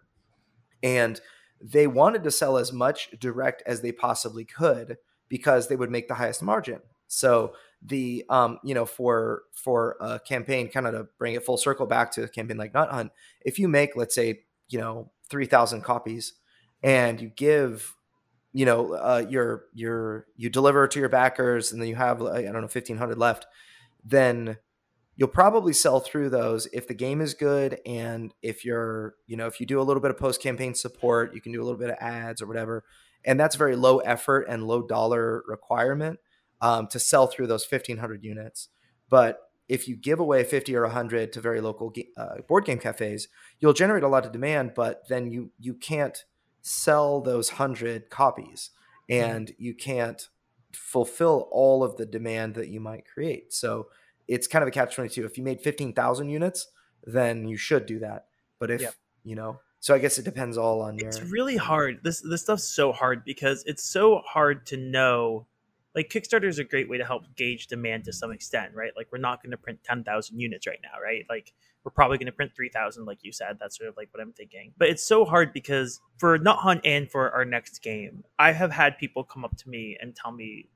[0.81, 1.19] And
[1.61, 4.97] they wanted to sell as much direct as they possibly could
[5.29, 6.81] because they would make the highest margin.
[7.07, 7.53] So
[7.85, 11.85] the um you know for for a campaign kind of to bring it full circle
[11.85, 15.81] back to a campaign like nut hunt if you make let's say you know 3000
[15.81, 16.33] copies
[16.81, 17.95] and you give
[18.53, 22.41] you know uh, your your you deliver to your backers and then you have i
[22.41, 23.45] don't know 1500 left
[24.05, 24.57] then
[25.15, 29.47] you'll probably sell through those if the game is good and if you're you know
[29.47, 31.79] if you do a little bit of post campaign support you can do a little
[31.79, 32.83] bit of ads or whatever
[33.25, 36.19] and that's very low effort and low dollar requirement
[36.61, 38.69] um, to sell through those 1500 units.
[39.09, 39.39] But
[39.69, 43.27] if you give away 50 or 100 to very local uh, board game cafes,
[43.59, 46.25] you'll generate a lot of demand, but then you you can't
[46.63, 48.71] sell those 100 copies
[49.09, 49.31] mm-hmm.
[49.31, 50.29] and you can't
[50.73, 53.53] fulfill all of the demand that you might create.
[53.53, 53.87] So
[54.27, 55.25] it's kind of a catch 22.
[55.25, 56.67] If you made 15,000 units,
[57.03, 58.25] then you should do that.
[58.59, 58.95] But if, yep.
[59.23, 61.99] you know, so I guess it depends all on your It's really hard.
[62.03, 65.45] This this stuff's so hard because it's so hard to know
[65.95, 68.91] like Kickstarter is a great way to help gauge demand to some extent, right?
[68.95, 71.23] Like we're not going to print 10,000 units right now, right?
[71.29, 71.53] Like
[71.83, 73.57] we're probably going to print 3,000 like you said.
[73.59, 74.73] That's sort of like what I'm thinking.
[74.77, 78.71] But it's so hard because for Nut Hunt and for our next game, I have
[78.71, 80.69] had people come up to me and tell me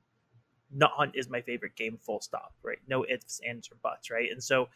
[0.72, 2.78] Nut Hunt is my favorite game full stop, right?
[2.86, 4.30] No ifs, ands or buts, right?
[4.30, 4.68] And so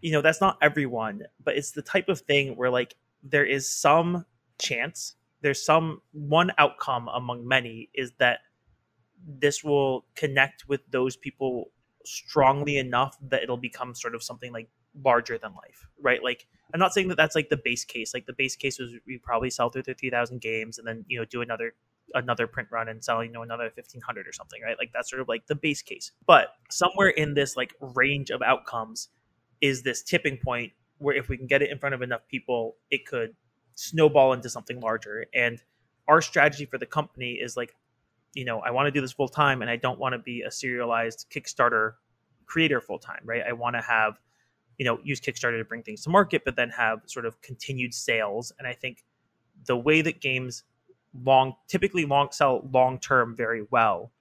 [0.00, 3.68] you know, that's not everyone, but it's the type of thing where like there is
[3.68, 4.24] some
[4.58, 8.40] chance, there's some one outcome among many is that
[9.26, 11.70] this will connect with those people
[12.04, 14.68] strongly enough that it'll become sort of something like
[15.04, 16.22] larger than life, right?
[16.22, 18.14] Like I'm not saying that that's like the base case.
[18.14, 21.24] Like the base case was we probably sell through 50,000 games and then you know
[21.24, 21.74] do another
[22.14, 24.76] another print run and sell you know another 1500 or something, right?
[24.78, 26.12] Like that's sort of like the base case.
[26.26, 29.08] But somewhere in this like range of outcomes
[29.60, 32.76] is this tipping point where if we can get it in front of enough people,
[32.90, 33.34] it could
[33.74, 35.26] snowball into something larger.
[35.34, 35.60] And
[36.08, 37.74] our strategy for the company is like
[38.36, 40.42] you know, I want to do this full time and I don't want to be
[40.42, 41.94] a serialized Kickstarter
[42.44, 43.42] creator full time, right?
[43.48, 44.20] I want to have,
[44.78, 47.94] you know, use Kickstarter to bring things to market, but then have sort of continued
[47.94, 48.52] sales.
[48.58, 49.04] And I think
[49.64, 50.64] the way that games
[51.24, 54.12] long typically long sell long term very well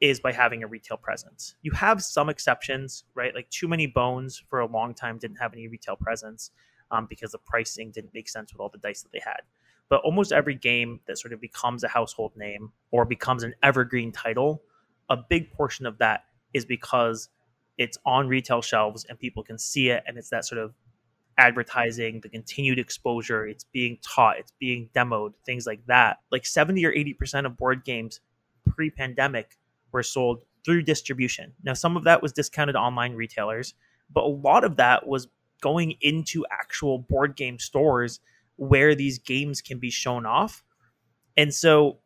[0.00, 1.56] is by having a retail presence.
[1.62, 3.34] You have some exceptions, right?
[3.34, 6.52] Like Too Many Bones for a long time didn't have any retail presence
[6.92, 9.40] um, because the pricing didn't make sense with all the dice that they had
[9.88, 14.12] but almost every game that sort of becomes a household name or becomes an evergreen
[14.12, 14.62] title,
[15.08, 17.28] a big portion of that is because
[17.78, 20.74] it's on retail shelves and people can see it and it's that sort of
[21.38, 26.18] advertising, the continued exposure, it's being taught, it's being demoed, things like that.
[26.32, 28.20] Like 70 or 80% of board games
[28.68, 29.56] pre-pandemic
[29.92, 31.52] were sold through distribution.
[31.62, 33.74] Now some of that was discounted online retailers,
[34.12, 35.28] but a lot of that was
[35.60, 38.20] going into actual board game stores
[38.58, 40.62] where these games can be shown off.
[41.36, 42.00] And so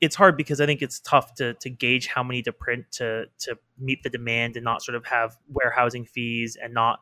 [0.00, 3.26] it's hard because I think it's tough to to gauge how many to print to
[3.38, 6.98] to meet the demand and not sort of have warehousing fees and not,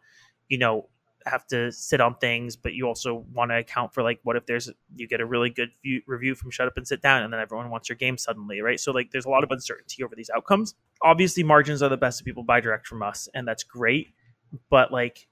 [0.48, 0.88] you know,
[1.26, 4.44] have to sit on things, but you also want to account for like what if
[4.44, 7.32] there's you get a really good view, review from Shut Up and Sit Down, and
[7.32, 8.78] then everyone wants your game suddenly, right?
[8.78, 10.74] So like there's a lot of uncertainty over these outcomes.
[11.02, 14.08] Obviously, margins are the best if people buy direct from us, and that's great.
[14.68, 15.26] But like,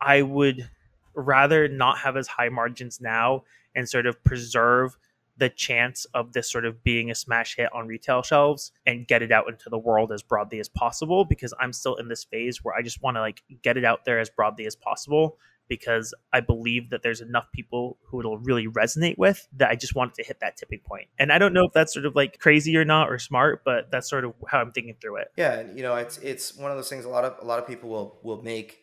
[0.00, 0.70] I would
[1.14, 3.44] rather not have as high margins now
[3.74, 4.96] and sort of preserve
[5.36, 9.22] the chance of this sort of being a smash hit on retail shelves and get
[9.22, 12.62] it out into the world as broadly as possible because I'm still in this phase
[12.62, 16.12] where I just want to like get it out there as broadly as possible because
[16.32, 20.14] I believe that there's enough people who it'll really resonate with that I just wanted
[20.16, 21.06] to hit that tipping point.
[21.18, 23.90] And I don't know if that's sort of like crazy or not or smart, but
[23.90, 25.28] that's sort of how I'm thinking through it.
[25.36, 27.60] Yeah, and you know, it's it's one of those things a lot of a lot
[27.60, 28.80] of people will will make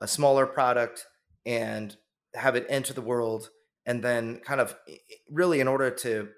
[0.00, 1.06] a smaller product
[1.46, 1.96] and
[2.34, 3.50] have it enter the world
[3.86, 4.74] and then kind of
[5.30, 6.28] really in order to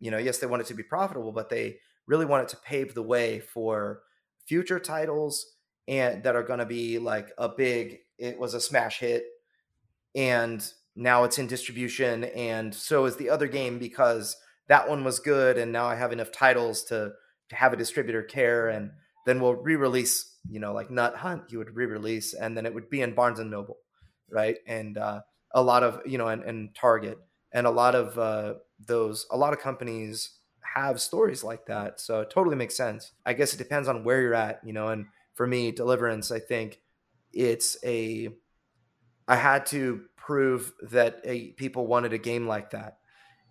[0.00, 2.56] you know yes they want it to be profitable but they really want it to
[2.56, 4.00] pave the way for
[4.46, 5.46] future titles
[5.88, 9.24] and that are going to be like a big it was a smash hit
[10.14, 14.36] and now it's in distribution and so is the other game because
[14.68, 17.12] that one was good and now I have enough titles to
[17.48, 18.90] to have a distributor care and
[19.26, 22.90] then we'll re-release you know like Nut Hunt you would re-release and then it would
[22.90, 23.78] be in Barnes and Noble
[24.32, 25.20] right and uh,
[25.52, 27.18] a lot of you know and, and Target
[27.52, 30.38] and a lot of uh, those a lot of companies
[30.74, 34.20] have stories like that so it totally makes sense I guess it depends on where
[34.20, 36.80] you're at you know and for me Deliverance I think
[37.32, 38.28] it's a
[39.26, 42.98] I had to prove that a, people wanted a game like that.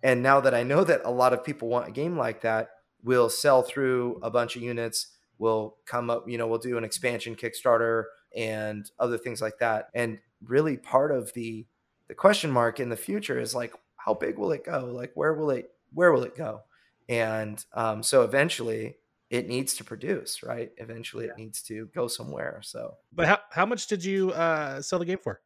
[0.02, 2.70] And now that I know that a lot of people want a game like that,
[3.02, 5.16] we'll sell through a bunch of units.
[5.38, 8.04] We'll come up, you know, we'll do an expansion Kickstarter
[8.36, 9.88] and other things like that.
[9.94, 11.66] And really part of the
[12.08, 14.90] the question mark in the future is like how big will it go?
[14.92, 16.62] Like where will it where will it go?
[17.08, 18.96] And um, so eventually
[19.30, 20.70] it needs to produce, right?
[20.76, 21.32] Eventually yeah.
[21.32, 22.60] it needs to go somewhere.
[22.62, 25.40] So But how how much did you uh, sell the game for?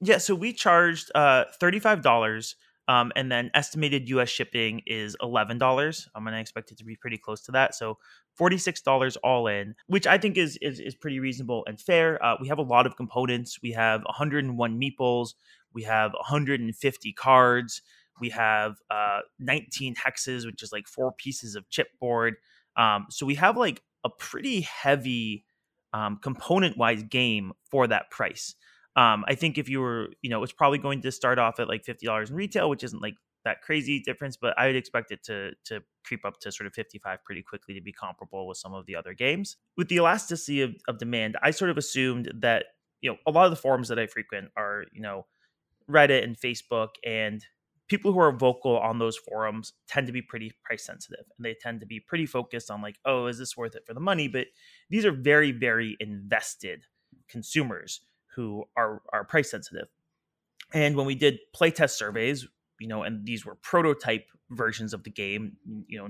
[0.00, 2.54] Yeah, so we charged uh, $35
[2.88, 6.08] um, and then estimated US shipping is $11.
[6.14, 7.74] I'm going to expect it to be pretty close to that.
[7.74, 7.98] So
[8.38, 12.22] $46 all in, which I think is is, is pretty reasonable and fair.
[12.24, 13.58] Uh, we have a lot of components.
[13.62, 15.30] We have 101 meeples.
[15.72, 17.82] We have 150 cards.
[18.20, 22.32] We have uh, 19 hexes, which is like four pieces of chipboard.
[22.76, 25.44] Um, so we have like a pretty heavy
[25.92, 28.54] um, component wise game for that price.
[28.96, 31.68] Um, I think if you were, you know, it's probably going to start off at
[31.68, 35.10] like fifty dollars in retail, which isn't like that crazy difference, but I would expect
[35.10, 38.58] it to to creep up to sort of 55 pretty quickly to be comparable with
[38.58, 39.56] some of the other games.
[39.76, 42.66] With the elasticity of, of demand, I sort of assumed that,
[43.00, 45.26] you know, a lot of the forums that I frequent are, you know,
[45.90, 47.44] Reddit and Facebook and
[47.88, 51.54] people who are vocal on those forums tend to be pretty price sensitive and they
[51.60, 54.26] tend to be pretty focused on like, oh, is this worth it for the money?
[54.28, 54.46] But
[54.88, 56.84] these are very, very invested
[57.28, 58.00] consumers
[58.34, 59.88] who are are price sensitive.
[60.72, 62.46] And when we did playtest surveys,
[62.80, 66.08] you know, and these were prototype versions of the game, you know,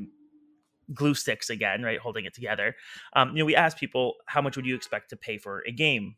[0.93, 2.77] glue sticks again, right, holding it together.
[3.15, 5.73] Um, you know, we asked people how much would you expect to pay for a
[5.73, 6.17] game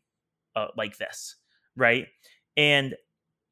[0.55, 1.35] uh, like this,
[1.75, 2.07] right?
[2.55, 2.95] And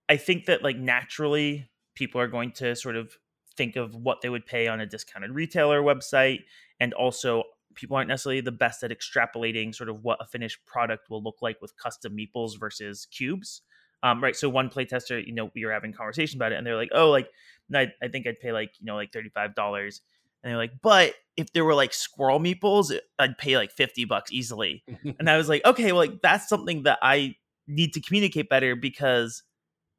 [0.10, 3.14] I think that like naturally people are going to sort of
[3.56, 6.40] think of what they would pay on a discounted retailer website
[6.80, 7.44] and also
[7.76, 11.38] people aren't necessarily the best at extrapolating sort of what a finished product will look
[11.42, 13.62] like with custom meeples versus cubes.
[14.04, 14.36] Um, right.
[14.36, 17.10] So one playtester, you know, we were having conversation about it, and they're like, "Oh,
[17.10, 17.30] like,
[17.74, 20.02] I, I think I'd pay like, you know, like thirty five dollars."
[20.44, 24.32] And they're like, "But if there were like squirrel meeples, I'd pay like fifty bucks
[24.32, 24.84] easily."
[25.20, 27.36] and I was like, "Okay, well, like that's something that I
[27.68, 29.42] need to communicate better because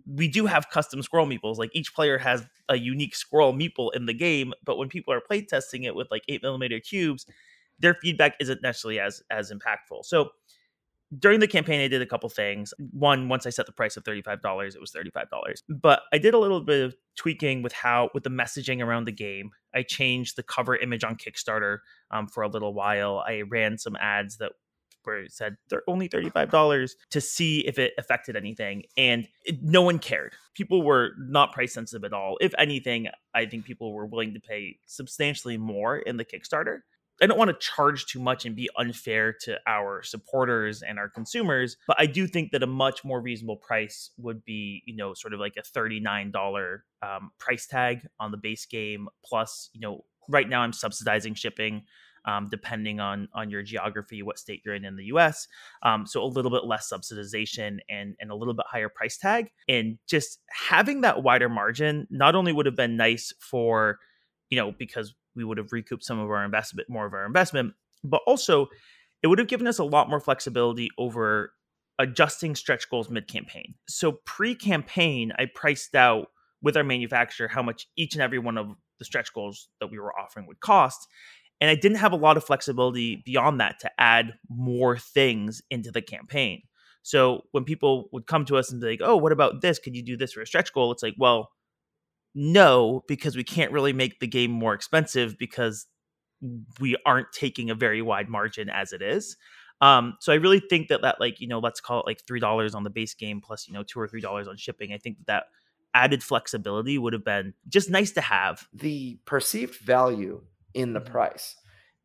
[0.07, 1.57] we do have custom squirrel meeples.
[1.57, 5.21] Like each player has a unique squirrel meeple in the game, but when people are
[5.21, 7.27] playtesting it with like eight millimeter cubes,
[7.79, 10.05] their feedback isn't necessarily as as impactful.
[10.05, 10.31] So
[11.17, 12.75] during the campaign, I did a couple things.
[12.91, 15.27] One, once I set the price of $35, it was $35.
[15.69, 19.13] But I did a little bit of tweaking with how, with the messaging around the
[19.13, 19.51] game.
[19.73, 21.79] I changed the cover image on Kickstarter
[22.11, 23.23] um, for a little while.
[23.27, 24.53] I ran some ads that
[25.05, 28.83] where it said they're only $35 to see if it affected anything.
[28.97, 30.35] And it, no one cared.
[30.55, 32.37] People were not price sensitive at all.
[32.41, 36.81] If anything, I think people were willing to pay substantially more in the Kickstarter.
[37.21, 41.09] I don't want to charge too much and be unfair to our supporters and our
[41.09, 45.15] consumers, but I do think that a much more reasonable price would be, you know,
[45.15, 49.09] sort of like a $39 um, price tag on the base game.
[49.25, 51.83] Plus, you know, right now I'm subsidizing shipping.
[52.29, 55.47] Um, depending on on your geography, what state you're in in the U.S.
[55.85, 59.53] Um, so a little bit less subsidization and and a little bit higher price tag,
[59.69, 64.01] and just having that wider margin not only would have been nice for
[64.51, 67.75] you know because we would have recouped some of our investment, more of our investment,
[68.03, 68.69] but also
[69.23, 71.53] it would have given us a lot more flexibility over
[71.99, 73.75] adjusting stretch goals mid campaign.
[73.89, 76.29] So pre campaign, I priced out
[76.63, 78.69] with our manufacturer how much each and every one of
[78.99, 81.07] the stretch goals that we were offering would cost.
[81.61, 85.91] And I didn't have a lot of flexibility beyond that to add more things into
[85.91, 86.63] the campaign.
[87.03, 89.79] So when people would come to us and be like, oh, what about this?
[89.79, 90.93] Could you do this for a stretch goal?
[90.93, 91.51] It's like, well,
[92.39, 95.87] no, because we can't really make the game more expensive because
[96.79, 99.39] we aren't taking a very wide margin as it is.
[99.81, 102.39] Um, so I really think that that like you know let's call it like three
[102.39, 104.93] dollars on the base game plus you know two or three dollars on shipping.
[104.93, 105.45] I think that, that
[105.95, 108.69] added flexibility would have been just nice to have.
[108.71, 110.43] The perceived value
[110.75, 111.13] in the mm-hmm.
[111.13, 111.57] price,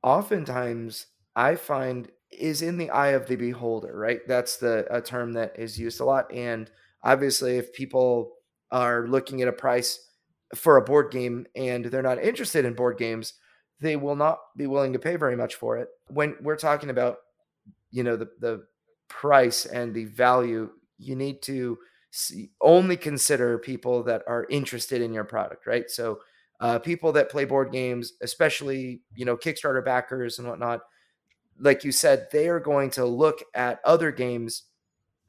[0.02, 3.94] oftentimes I find is in the eye of the beholder.
[3.94, 6.72] Right, that's the a term that is used a lot, and
[7.04, 8.32] obviously if people
[8.72, 10.08] are looking at a price
[10.56, 13.34] for a board game and they're not interested in board games,
[13.80, 15.90] they will not be willing to pay very much for it.
[16.08, 17.18] When we're talking about,
[17.92, 18.66] you know, the the
[19.08, 21.78] price and the value, you need to
[22.12, 25.90] see, only consider people that are interested in your product, right?
[25.90, 26.20] So
[26.60, 30.82] uh, people that play board games, especially you know Kickstarter backers and whatnot,
[31.60, 34.64] like you said, they are going to look at other games,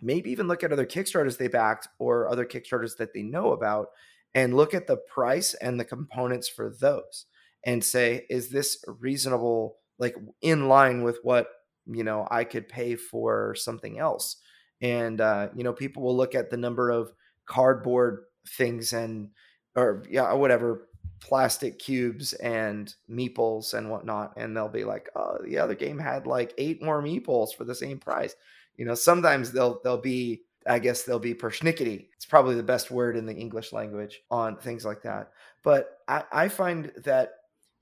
[0.01, 3.89] maybe even look at other Kickstarters they backed or other Kickstarters that they know about,
[4.35, 7.27] and look at the price and the components for those,
[7.65, 9.77] and say, is this reasonable?
[9.99, 11.47] Like in line with what
[11.87, 14.37] you know I could pay for something else
[14.83, 17.13] and uh, you know people will look at the number of
[17.47, 19.31] cardboard things and
[19.77, 20.89] or yeah whatever
[21.21, 26.27] plastic cubes and meeples and whatnot and they'll be like oh the other game had
[26.27, 28.35] like eight more meeples for the same price
[28.77, 32.91] you know sometimes they'll they'll be i guess they'll be persnickety it's probably the best
[32.91, 35.31] word in the english language on things like that
[35.63, 37.31] but i, I find that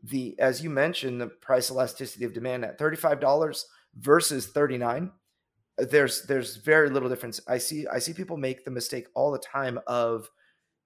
[0.02, 3.64] the as you mentioned the price elasticity of demand at $35
[3.98, 5.12] versus 39
[5.80, 7.40] there's there's very little difference.
[7.48, 10.28] I see I see people make the mistake all the time of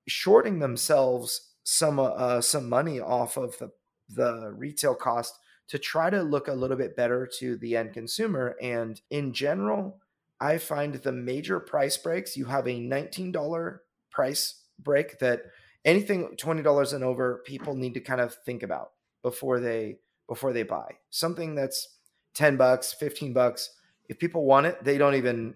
[0.06, 3.70] shorting themselves some uh, some money off of the
[4.08, 5.38] the retail cost
[5.68, 8.54] to try to look a little bit better to the end consumer.
[8.60, 9.98] And in general,
[10.40, 12.36] I find the major price breaks.
[12.36, 15.42] You have a nineteen dollar price break that
[15.84, 20.52] anything twenty dollars and over, people need to kind of think about before they before
[20.52, 21.96] they buy something that's
[22.34, 23.70] ten bucks, fifteen bucks
[24.08, 25.54] if people want it, they don't even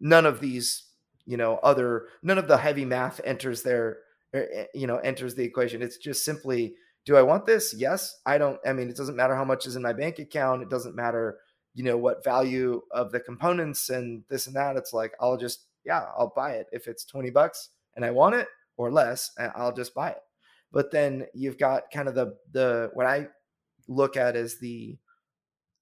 [0.00, 0.84] none of these,
[1.26, 3.98] you know, other none of the heavy math enters their
[4.34, 5.82] er, eh, you know, enters the equation.
[5.82, 6.74] It's just simply
[7.04, 7.74] do I want this?
[7.76, 8.18] Yes.
[8.24, 10.62] I don't I mean, it doesn't matter how much is in my bank account.
[10.62, 11.38] It doesn't matter,
[11.74, 14.76] you know, what value of the components and this and that.
[14.76, 18.34] It's like I'll just yeah, I'll buy it if it's 20 bucks and I want
[18.34, 20.22] it or less, I'll just buy it.
[20.72, 23.28] But then you've got kind of the the what I
[23.86, 24.98] look at as the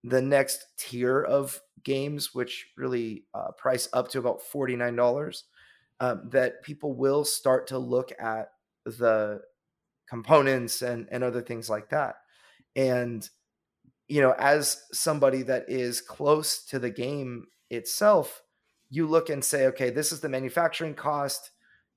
[0.04, 5.42] the next tier of games, which really uh, price up to about $49,
[6.00, 8.50] um, that people will start to look at
[8.84, 9.40] the
[10.08, 12.16] components and, and other things like that.
[12.74, 13.28] And,
[14.08, 18.42] you know, as somebody that is close to the game itself,
[18.90, 21.50] you look and say, okay, this is the manufacturing cost,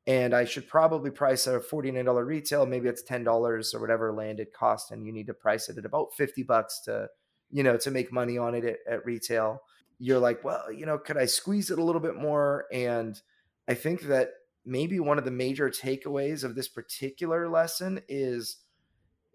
[0.08, 2.66] and I should probably price a $49 retail.
[2.66, 6.14] Maybe it's $10 or whatever landed cost, and you need to price it at about
[6.16, 7.08] 50 bucks to,
[7.52, 9.62] you know, to make money on it at, at retail
[10.00, 12.66] you're like, well, you know, could I squeeze it a little bit more?
[12.72, 13.20] And
[13.68, 14.30] I think that
[14.66, 18.58] maybe one of the major takeaways of this particular lesson is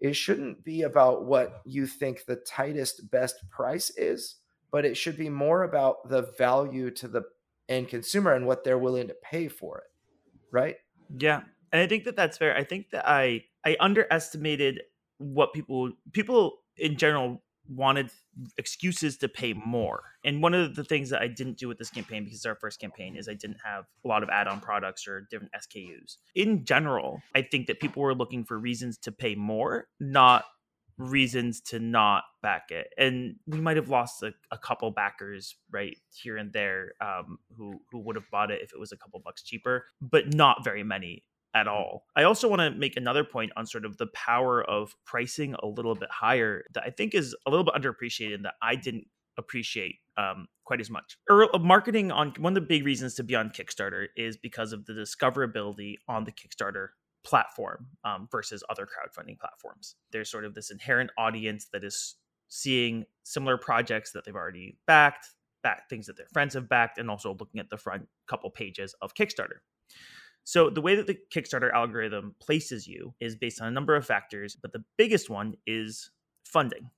[0.01, 4.37] it shouldn't be about what you think the tightest best price is,
[4.71, 7.21] but it should be more about the value to the
[7.69, 9.91] end consumer and what they're willing to pay for it.
[10.51, 10.75] Right?
[11.17, 11.41] Yeah.
[11.71, 12.55] And I think that that's fair.
[12.57, 14.81] I think that I I underestimated
[15.19, 18.09] what people people in general wanted
[18.57, 20.01] excuses to pay more.
[20.23, 22.55] And one of the things that I didn't do with this campaign because it's our
[22.55, 26.17] first campaign is I didn't have a lot of add-on products or different SKUs.
[26.35, 30.45] In general, I think that people were looking for reasons to pay more, not
[30.97, 32.87] reasons to not back it.
[32.97, 37.81] And we might have lost a, a couple backers right here and there um, who
[37.91, 40.83] who would have bought it if it was a couple bucks cheaper, but not very
[40.83, 41.23] many
[41.53, 42.05] at all.
[42.15, 45.67] I also want to make another point on sort of the power of pricing a
[45.67, 49.07] little bit higher that I think is a little bit underappreciated and that I didn't
[49.37, 51.17] appreciate um, quite as much.
[51.29, 54.73] Earl, uh, marketing on one of the big reasons to be on Kickstarter is because
[54.73, 56.89] of the discoverability on the Kickstarter
[57.23, 59.95] platform um, versus other crowdfunding platforms.
[60.11, 62.15] There's sort of this inherent audience that is
[62.47, 65.27] seeing similar projects that they've already backed,
[65.63, 68.95] back things that their friends have backed, and also looking at the front couple pages
[69.01, 69.59] of Kickstarter.
[70.43, 74.05] So, the way that the Kickstarter algorithm places you is based on a number of
[74.05, 76.11] factors, but the biggest one is
[76.43, 76.89] funding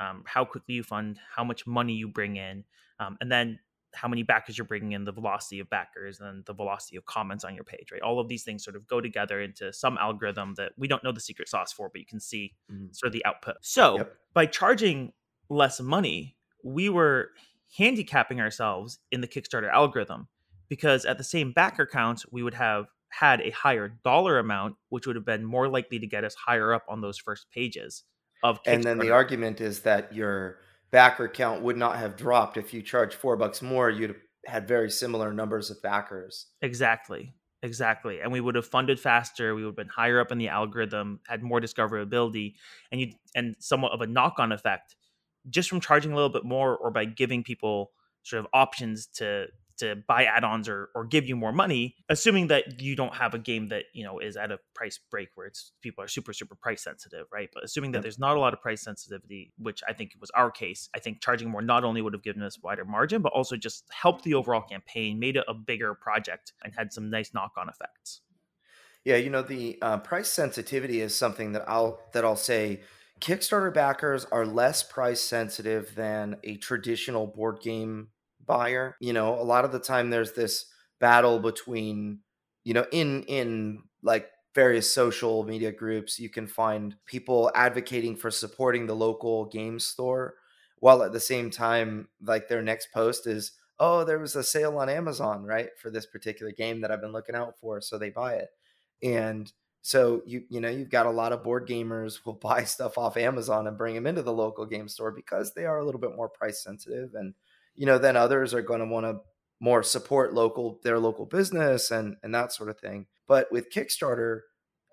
[0.00, 2.64] um, how quickly you fund, how much money you bring in,
[2.98, 3.58] um, and then
[3.94, 7.44] how many backers you're bringing in, the velocity of backers, and the velocity of comments
[7.44, 8.00] on your page, right?
[8.02, 11.12] All of these things sort of go together into some algorithm that we don't know
[11.12, 12.86] the secret sauce for, but you can see mm-hmm.
[12.92, 13.56] sort of the output.
[13.60, 14.16] So, yep.
[14.32, 15.12] by charging
[15.48, 17.30] less money, we were
[17.76, 20.28] handicapping ourselves in the Kickstarter algorithm
[20.70, 25.06] because at the same backer count, we would have had a higher dollar amount, which
[25.06, 28.04] would have been more likely to get us higher up on those first pages
[28.42, 30.60] of And then the argument is that your
[30.90, 34.68] backer count would not have dropped if you charged four bucks more, you'd have had
[34.68, 36.46] very similar numbers of backers.
[36.62, 37.34] Exactly.
[37.62, 38.20] Exactly.
[38.20, 41.20] And we would have funded faster, we would have been higher up in the algorithm,
[41.28, 42.54] had more discoverability,
[42.90, 44.96] and you and somewhat of a knock-on effect
[45.50, 47.90] just from charging a little bit more or by giving people
[48.22, 49.46] sort of options to
[49.80, 53.38] to buy add-ons or, or give you more money assuming that you don't have a
[53.38, 56.54] game that you know is at a price break where it's people are super super
[56.54, 58.02] price sensitive right but assuming that yep.
[58.02, 61.20] there's not a lot of price sensitivity which i think was our case i think
[61.20, 64.34] charging more not only would have given us wider margin but also just helped the
[64.34, 68.20] overall campaign made it a bigger project and had some nice knock-on effects
[69.04, 72.80] yeah you know the uh, price sensitivity is something that i'll that i'll say
[73.20, 78.08] Kickstarter backers are less price sensitive than a traditional board game
[78.50, 78.96] buyer.
[79.00, 80.66] You know, a lot of the time there's this
[81.00, 82.20] battle between,
[82.64, 88.30] you know, in in like various social media groups, you can find people advocating for
[88.30, 90.34] supporting the local game store
[90.80, 94.78] while at the same time like their next post is, "Oh, there was a sale
[94.78, 98.10] on Amazon, right, for this particular game that I've been looking out for, so they
[98.10, 98.48] buy it."
[99.02, 102.98] And so you you know you've got a lot of board gamers will buy stuff
[102.98, 106.00] off Amazon and bring them into the local game store because they are a little
[106.00, 107.34] bit more price sensitive, and
[107.80, 109.20] you know then others are going to want to
[109.58, 113.06] more support local their local business and and that sort of thing.
[113.26, 114.40] But with Kickstarter,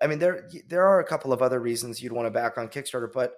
[0.00, 2.68] I mean there there are a couple of other reasons you'd want to back on
[2.68, 3.34] Kickstarter, but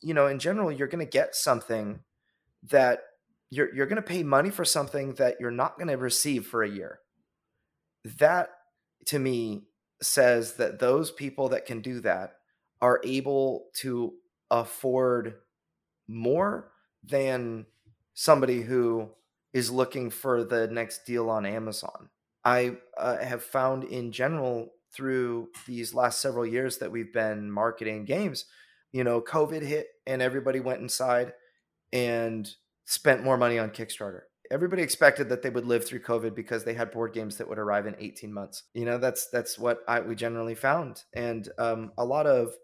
[0.00, 2.04] you know in general you're going to get something
[2.68, 3.00] that
[3.50, 6.62] you're you're going to pay money for something that you're not going to receive for
[6.62, 7.00] a year.
[8.18, 8.50] That
[9.06, 9.62] to me
[10.00, 12.34] says that those people that can do that
[12.80, 14.12] are able to
[14.52, 15.34] afford
[16.06, 16.70] more
[17.02, 17.66] than
[18.14, 19.08] somebody who
[19.52, 22.10] is looking for the next deal on Amazon.
[22.44, 28.04] I uh, have found in general through these last several years that we've been marketing
[28.04, 28.46] games,
[28.92, 31.32] you know, COVID hit and everybody went inside
[31.92, 32.48] and
[32.86, 36.74] spent more money on Kickstarter everybody expected that they would live through COVID because they
[36.74, 38.64] had board games that would arrive in 18 months.
[38.74, 42.54] You know, that's that's what I we generally found, and um, a lot of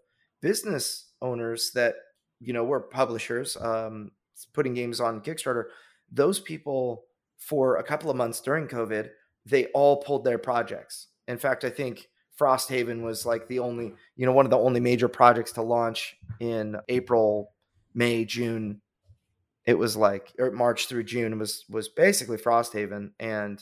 [0.41, 1.95] business owners that
[2.39, 4.11] you know were publishers um,
[4.45, 5.65] putting games on Kickstarter.
[6.11, 7.05] Those people,
[7.37, 9.09] for a couple of months during COVID,
[9.45, 11.07] they all pulled their projects.
[11.27, 12.07] In fact, I think
[12.39, 16.15] Frosthaven was like the only, you know, one of the only major projects to launch
[16.39, 17.51] in April,
[17.93, 18.81] May, June
[19.67, 23.61] it was like or March through June was was basically Frosthaven, and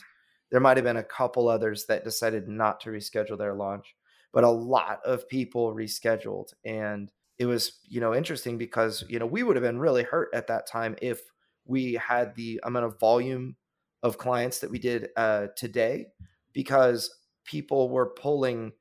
[0.50, 3.94] there might have been a couple others that decided not to reschedule their launch,
[4.32, 9.26] but a lot of people rescheduled, and it was you know interesting because you know
[9.26, 11.20] we would have been really hurt at that time if
[11.64, 13.56] we had the amount of volume
[14.02, 16.06] of clients that we did uh, today
[16.52, 17.14] because
[17.44, 18.72] people were pulling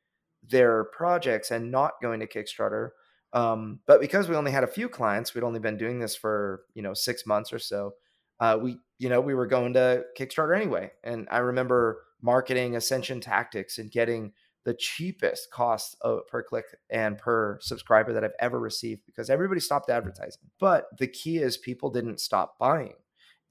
[0.47, 2.89] their projects and not going to Kickstarter
[3.35, 6.61] um, but because we only had a few clients, we'd only been doing this for
[6.73, 7.93] you know six months or so.
[8.39, 13.19] Uh, we you know we were going to Kickstarter anyway, and I remember marketing Ascension
[13.19, 14.31] Tactics and getting
[14.65, 19.29] the cheapest cost of, uh, per click and per subscriber that I've ever received because
[19.29, 19.95] everybody stopped mm.
[19.95, 20.41] advertising.
[20.59, 22.95] But the key is people didn't stop buying.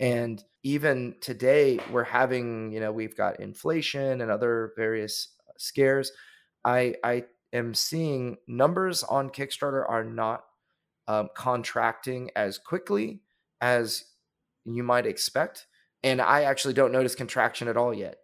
[0.01, 6.11] And even today, we're having, you know, we've got inflation and other various uh, scares.
[6.65, 10.45] I I am seeing numbers on Kickstarter are not
[11.07, 13.21] um, contracting as quickly
[13.61, 14.05] as
[14.65, 15.67] you might expect.
[16.03, 18.17] And I actually don't notice contraction at all yet,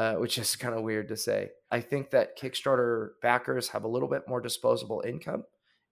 [0.00, 1.50] uh, which is kind of weird to say.
[1.70, 5.44] I think that Kickstarter backers have a little bit more disposable income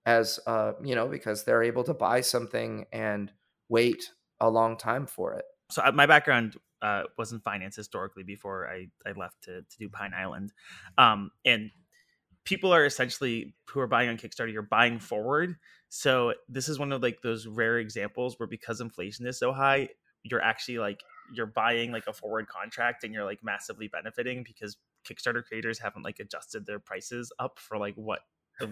[0.06, 3.30] as, uh, you know, because they're able to buy something and
[3.68, 5.44] wait a long time for it.
[5.70, 9.78] So uh, my background uh, was in finance historically before I, I left to, to
[9.78, 10.54] do Pine Island.
[10.96, 11.70] Um, and
[12.46, 15.54] people are essentially who are buying on Kickstarter, you're buying forward.
[15.90, 19.90] So this is one of like those rare examples where because inflation is so high,
[20.22, 21.02] you're actually like
[21.32, 24.76] you're buying like a forward contract and you're like massively benefiting because
[25.08, 28.20] Kickstarter creators haven't like adjusted their prices up for like what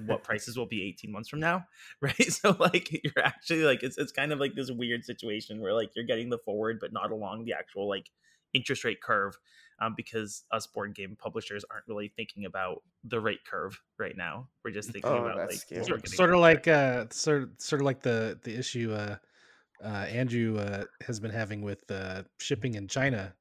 [0.06, 1.64] what prices will be 18 months from now
[2.00, 2.32] right?
[2.32, 5.90] So like you're actually like it's, it's kind of like this weird situation where like
[5.94, 8.10] you're getting the forward but not along the actual like
[8.54, 9.36] interest rate curve
[9.80, 14.48] um, because us board game publishers aren't really thinking about the rate curve right now.
[14.64, 17.86] We're just thinking oh, about like sort, sort of like uh, sort of, sort of
[17.86, 19.16] like the the issue uh,
[19.84, 23.34] uh, Andrew uh, has been having with uh, shipping in China.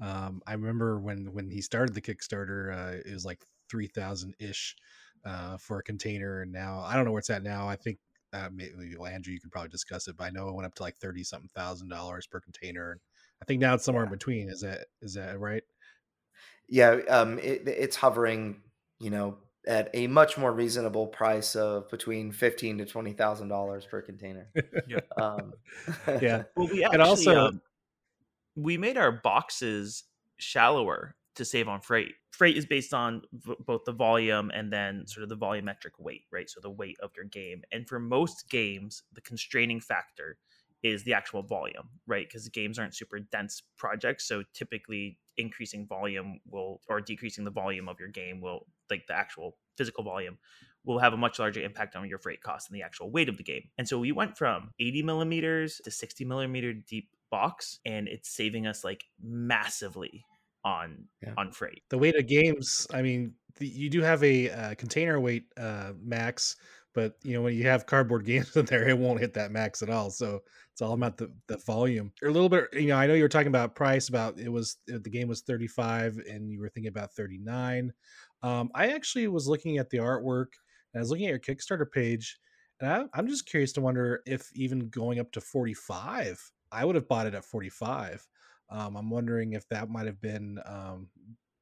[0.00, 4.34] Um, I remember when when he started the Kickstarter, uh, it was like three thousand
[4.38, 4.76] ish
[5.24, 7.68] uh, for a container, and now I don't know where it's at now.
[7.68, 7.98] I think
[8.32, 10.74] uh, maybe well, Andrew, you can probably discuss it, but I know it went up
[10.76, 12.98] to like thirty something thousand dollars per container.
[13.42, 14.08] I think now it's somewhere yeah.
[14.08, 14.48] in between.
[14.48, 15.62] Is that is that right?
[16.68, 18.62] Yeah, um, it, it's hovering,
[19.00, 23.84] you know, at a much more reasonable price of between fifteen to twenty thousand dollars
[23.84, 24.48] per container.
[24.86, 25.00] yeah.
[25.16, 25.52] Um,
[26.20, 26.44] yeah.
[26.56, 27.60] Well, we actually, and also um,
[28.56, 30.04] we made our boxes
[30.38, 32.12] shallower to save on freight.
[32.32, 36.22] Freight is based on v- both the volume and then sort of the volumetric weight,
[36.32, 36.48] right?
[36.48, 37.62] So the weight of your game.
[37.72, 40.38] And for most games, the constraining factor
[40.82, 42.26] is the actual volume, right?
[42.26, 44.26] Because games aren't super dense projects.
[44.26, 49.14] So typically increasing volume will or decreasing the volume of your game will like the
[49.14, 50.38] actual physical volume
[50.84, 53.36] will have a much larger impact on your freight cost than the actual weight of
[53.36, 53.64] the game.
[53.76, 58.66] And so we went from 80 millimeters to 60 millimeter deep box, and it's saving
[58.66, 60.24] us like massively
[60.64, 61.34] on yeah.
[61.36, 61.82] on freight.
[61.90, 65.92] The weight of games, I mean, the, you do have a uh, container weight uh,
[66.02, 66.56] max,
[66.94, 69.82] but you know when you have cardboard games in there, it won't hit that max
[69.82, 70.10] at all.
[70.10, 70.40] So
[70.72, 72.12] it's all about the the volume.
[72.22, 74.08] Or a little bit, you know, I know you were talking about price.
[74.08, 77.38] About it was uh, the game was thirty five, and you were thinking about thirty
[77.38, 77.92] nine.
[78.42, 80.52] Um, I actually was looking at the artwork,
[80.92, 82.38] and I was looking at your Kickstarter page,
[82.80, 86.40] and I, I'm just curious to wonder if even going up to forty five,
[86.72, 88.26] I would have bought it at forty five.
[88.70, 91.08] Um, I'm wondering if that might have been um,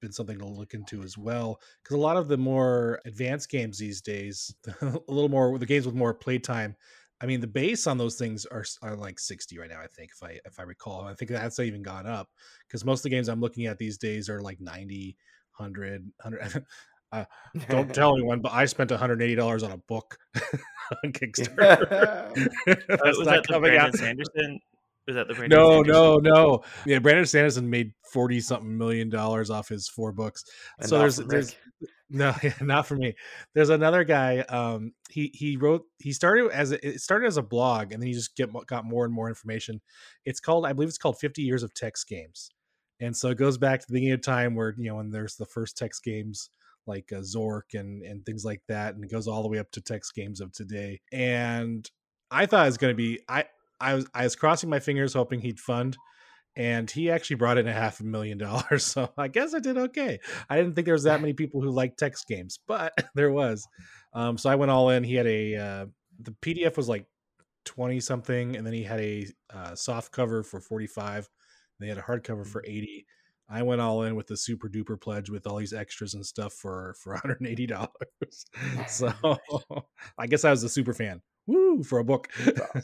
[0.00, 3.78] been something to look into as well because a lot of the more advanced games
[3.78, 6.74] these days a little more the games with more playtime
[7.20, 10.10] i mean the base on those things are, are like 60 right now i think
[10.14, 12.28] if i if i recall i think that's even gone up
[12.66, 15.16] because most of the games i'm looking at these days are like 90
[15.56, 16.64] 100 100
[17.12, 17.24] uh,
[17.68, 20.18] don't tell anyone but i spent 180 dollars on a book
[21.04, 21.90] on kickstarter.
[21.92, 22.30] Uh,
[23.04, 23.94] was that the Brandon out.
[23.94, 24.60] sanderson
[25.08, 25.92] was that the Brandon no, Sanderson?
[25.92, 26.64] no, no.
[26.84, 30.44] Yeah, Brandon Sanderson made forty something million dollars off his four books.
[30.78, 31.56] And so there's there's
[32.10, 33.14] no, not for me.
[33.54, 34.40] There's another guy.
[34.40, 35.84] Um, he he wrote.
[35.98, 38.84] He started as a, it started as a blog, and then he just get got
[38.84, 39.80] more and more information.
[40.26, 42.50] It's called, I believe, it's called Fifty Years of Text Games,
[43.00, 45.36] and so it goes back to the beginning of time where you know when there's
[45.36, 46.50] the first text games
[46.86, 49.70] like uh, Zork and and things like that, and it goes all the way up
[49.72, 51.00] to text games of today.
[51.12, 51.88] And
[52.30, 53.44] I thought it was going to be I
[53.80, 55.96] I was I was crossing my fingers hoping he'd fund,
[56.56, 58.84] and he actually brought in a half a million dollars.
[58.98, 60.18] So I guess I did okay.
[60.48, 63.66] I didn't think there was that many people who liked text games, but there was.
[64.12, 65.04] Um, so I went all in.
[65.04, 65.86] He had a uh,
[66.20, 67.06] the PDF was like
[67.64, 71.28] twenty something, and then he had a uh, soft cover for forty five.
[71.80, 72.68] They had a hardcover for mm.
[72.68, 73.06] eighty.
[73.50, 76.52] I went all in with the super duper pledge with all these extras and stuff
[76.52, 77.88] for for $180.
[78.86, 79.12] so
[80.18, 82.28] I guess I was a super fan woo for a book.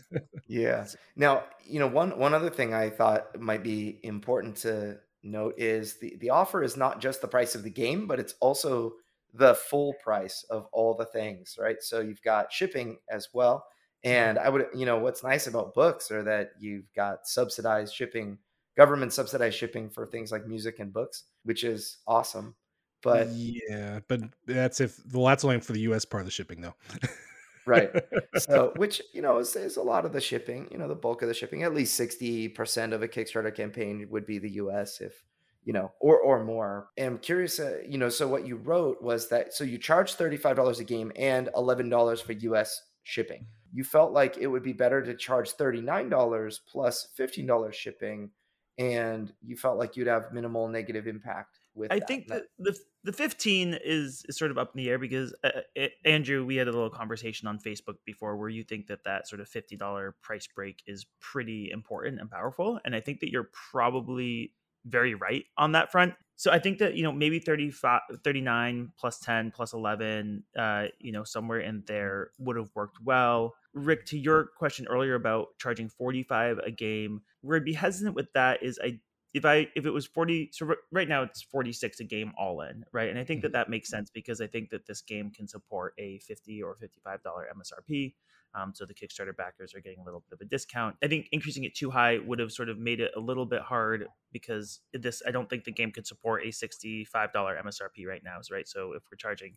[0.49, 0.87] yeah.
[1.15, 5.99] Now, you know, one one other thing I thought might be important to note is
[5.99, 8.95] the the offer is not just the price of the game, but it's also
[9.33, 11.77] the full price of all the things, right?
[11.81, 13.67] So you've got shipping as well.
[14.05, 14.17] Mm-hmm.
[14.17, 18.39] And I would, you know, what's nice about books are that you've got subsidized shipping,
[18.77, 22.55] government subsidized shipping for things like music and books, which is awesome.
[23.03, 26.63] But yeah, but that's if well, that's only for the US part of the shipping
[26.63, 26.75] though.
[27.67, 27.91] right
[28.37, 31.23] so which you know is, is, a lot of the shipping you know the bulk
[31.23, 35.25] of the shipping at least 60% of a kickstarter campaign would be the us if
[35.65, 39.03] you know or or more and i'm curious uh, you know so what you wrote
[39.03, 44.13] was that so you charge $35 a game and $11 for us shipping you felt
[44.13, 48.31] like it would be better to charge $39 plus $15 shipping
[48.79, 52.09] and you felt like you'd have minimal negative impact with I that.
[52.09, 55.61] think that the the 15 is, is sort of up in the air because uh,
[55.75, 59.29] it, Andrew, we had a little conversation on Facebook before where you think that that
[59.29, 62.81] sort of $50 price break is pretty important and powerful.
[62.85, 64.53] And I think that you're probably
[64.87, 66.15] very right on that front.
[66.37, 71.13] So I think that, you know, maybe 35, 39 plus 10 plus 11, uh, you
[71.13, 73.55] know, somewhere in there would have worked well.
[73.75, 78.33] Rick, to your question earlier about charging 45 a game, where I'd be hesitant with
[78.33, 79.01] that is I
[79.35, 82.63] if I if it was 40 so r- right now it's 46 a game all
[82.63, 83.55] in right and I think that mm-hmm.
[83.55, 87.23] that makes sense because I think that this game can support a 50 or 55
[87.23, 88.15] dollar MSRP
[88.55, 90.97] um, so the Kickstarter backers are getting a little bit of a discount.
[91.03, 93.63] I think increasing it too high would have sort of made it a little bit
[93.63, 98.39] hard because this I don't think the game could support a $65 MSRP right now,
[98.53, 98.69] right?
[98.69, 99.57] So if we're charging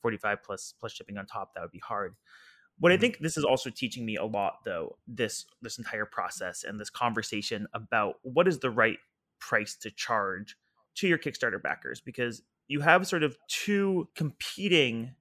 [0.00, 2.16] 45 plus plus shipping on top, that would be hard.
[2.78, 3.02] What I mm-hmm.
[3.02, 6.90] think this is also teaching me a lot though, this this entire process and this
[6.90, 8.98] conversation about what is the right
[9.48, 10.56] price to charge
[10.96, 15.14] to your Kickstarter backers because you have sort of two competing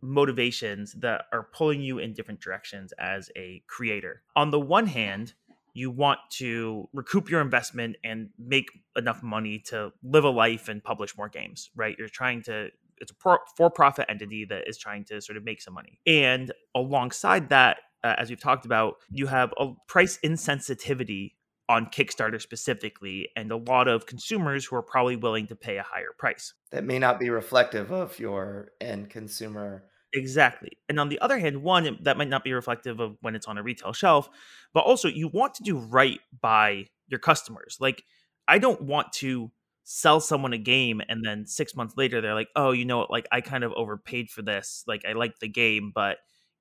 [0.00, 4.22] motivations that are pulling you in different directions as a creator.
[4.36, 5.34] On the one hand,
[5.74, 8.66] you want to recoup your investment and make
[8.96, 11.94] enough money to live a life and publish more games, right?
[11.98, 12.68] You're trying to
[13.00, 16.00] it's a for-profit entity that is trying to sort of make some money.
[16.04, 21.34] And alongside that, uh, as we've talked about, you have a price insensitivity
[21.68, 25.82] on Kickstarter specifically, and a lot of consumers who are probably willing to pay a
[25.82, 26.54] higher price.
[26.70, 29.84] That may not be reflective of your end consumer.
[30.14, 30.70] Exactly.
[30.88, 33.58] And on the other hand, one, that might not be reflective of when it's on
[33.58, 34.28] a retail shelf,
[34.72, 37.76] but also you want to do right by your customers.
[37.78, 38.02] Like,
[38.46, 39.52] I don't want to
[39.84, 43.10] sell someone a game and then six months later they're like, oh, you know what?
[43.10, 44.84] Like, I kind of overpaid for this.
[44.86, 46.16] Like, I like the game, but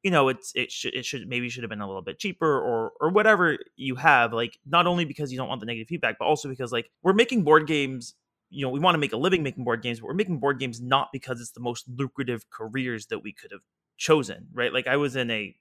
[0.08, 2.62] you know it's it should it should maybe should have been a little bit cheaper
[2.62, 6.16] or or whatever you have like not only because you don't want the negative feedback
[6.18, 8.14] but also because like we're making board games
[8.50, 10.60] you know we want to make a living making board games but we're making board
[10.60, 13.64] games not because it's the most lucrative careers that we could have
[13.98, 14.72] chosen right?
[14.72, 15.54] Like i was in a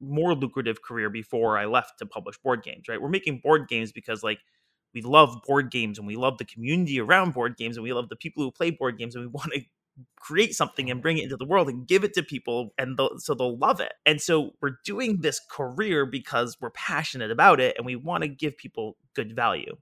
[0.00, 3.00] more lucrative career before i left to publish board games right?
[3.00, 4.40] We're making board games because like
[4.94, 8.08] we love board games and we love the community around board games and we love
[8.08, 9.62] the people who play board games and we want to
[10.16, 13.18] create something and bring it into the world and give it to people and they'll,
[13.18, 13.94] so they'll love it.
[14.04, 18.28] And so we're doing this career because we're passionate about it and we want to
[18.28, 19.76] give people good value.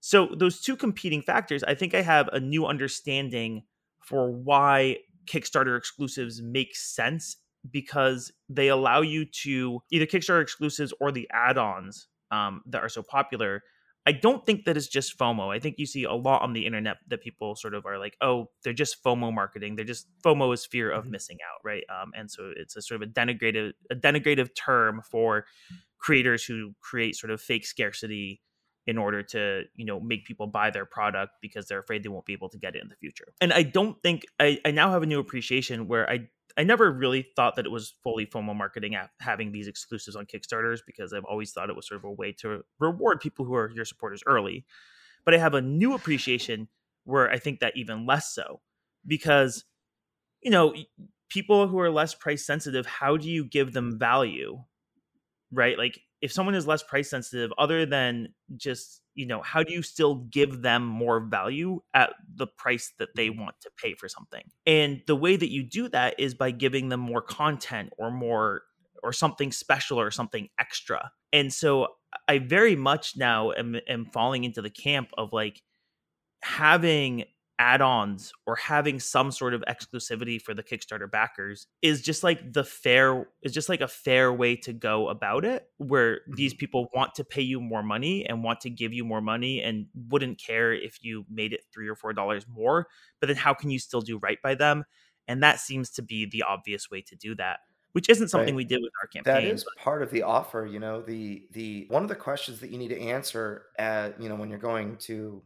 [0.00, 3.62] So those two competing factors i think i have a new understanding
[4.02, 7.38] for why kickstarter exclusives make sense
[7.70, 13.02] because they allow you to either kickstarter exclusives or the add-ons um, that are so
[13.02, 13.62] popular
[14.06, 15.54] I don't think that it's just FOMO.
[15.54, 18.16] I think you see a lot on the internet that people sort of are like,
[18.20, 19.76] oh, they're just FOMO marketing.
[19.76, 21.12] They're just FOMO is fear of mm-hmm.
[21.12, 21.84] missing out, right?
[21.88, 25.46] Um, and so it's a sort of a denigrative, a denigrative term for
[25.98, 28.42] creators who create sort of fake scarcity
[28.86, 32.26] in order to you know make people buy their product because they're afraid they won't
[32.26, 34.90] be able to get it in the future and i don't think i, I now
[34.90, 38.54] have a new appreciation where i I never really thought that it was fully FOMO
[38.54, 42.04] marketing at having these exclusives on Kickstarters because I've always thought it was sort of
[42.04, 44.64] a way to reward people who are your supporters early.
[45.24, 46.68] But I have a new appreciation
[47.04, 48.60] where I think that even less so
[49.06, 49.64] because,
[50.42, 50.74] you know,
[51.28, 54.62] people who are less price sensitive, how do you give them value?
[55.50, 55.76] Right?
[55.76, 59.82] Like if someone is less price sensitive, other than just you know how do you
[59.82, 63.42] still give them more value at the price that they mm-hmm.
[63.42, 66.88] want to pay for something and the way that you do that is by giving
[66.88, 68.62] them more content or more
[69.02, 71.86] or something special or something extra and so
[72.26, 75.62] i very much now am, am falling into the camp of like
[76.42, 77.24] having
[77.58, 82.64] add-ons or having some sort of exclusivity for the Kickstarter backers is just like the
[82.64, 86.58] fair is just like a fair way to go about it where these mm-hmm.
[86.58, 89.86] people want to pay you more money and want to give you more money and
[90.08, 92.88] wouldn't care if you made it 3 or 4 dollars more
[93.20, 94.84] but then how can you still do right by them
[95.28, 97.60] and that seems to be the obvious way to do that
[97.92, 98.56] which isn't something right.
[98.56, 99.34] we did with our campaign.
[99.34, 99.76] That is but.
[99.76, 102.88] part of the offer, you know, the the one of the questions that you need
[102.88, 105.40] to answer at, you know, when you're going to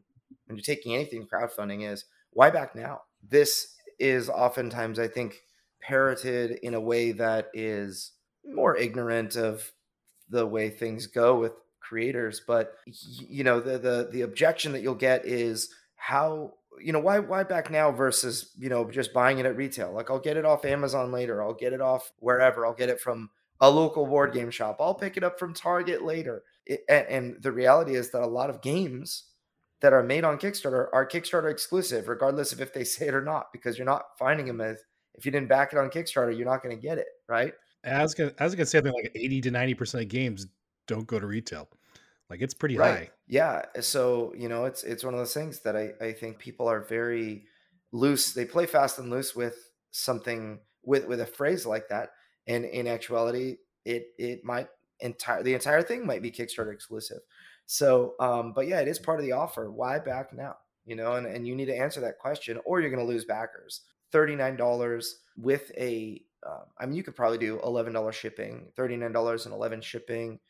[0.46, 3.02] when you're taking anything crowdfunding is why back now?
[3.28, 5.36] This is oftentimes, I think,
[5.80, 8.12] parroted in a way that is
[8.44, 9.70] more ignorant of
[10.28, 12.40] the way things go with creators.
[12.46, 17.18] But you know, the the the objection that you'll get is how you know why
[17.18, 19.92] why back now versus you know just buying it at retail.
[19.92, 21.42] Like I'll get it off Amazon later.
[21.42, 22.66] I'll get it off wherever.
[22.66, 24.76] I'll get it from a local board game shop.
[24.80, 26.44] I'll pick it up from Target later.
[26.66, 29.24] It, and, and the reality is that a lot of games
[29.80, 33.22] that are made on Kickstarter are Kickstarter exclusive, regardless of if they say it or
[33.22, 34.82] not, because you're not finding them as
[35.14, 37.52] if you didn't back it on Kickstarter, you're not going to get it, right?
[37.84, 40.46] As I was gonna say, I think like eighty to ninety percent of games
[40.88, 41.68] don't go to retail.
[42.28, 42.90] Like it's pretty right.
[42.90, 43.10] high.
[43.26, 43.62] Yeah.
[43.74, 46.68] Eh, so you know, it's it's one of those things that I I think people
[46.68, 47.44] are very
[47.92, 48.32] loose.
[48.32, 49.56] They play fast and loose with
[49.92, 52.10] something with with a phrase like that,
[52.46, 54.68] and in actuality, it it might
[55.00, 57.20] entire the entire thing might be Kickstarter exclusive.
[57.70, 59.70] So, um, but yeah, it is part of the offer.
[59.70, 60.56] Why back now?
[60.86, 63.26] You know, and, and you need to answer that question, or you're going to lose
[63.26, 63.82] backers.
[64.14, 69.82] $39 with a, uh, I mean, you could probably do $11 shipping, $39 and 11
[69.82, 70.40] shipping.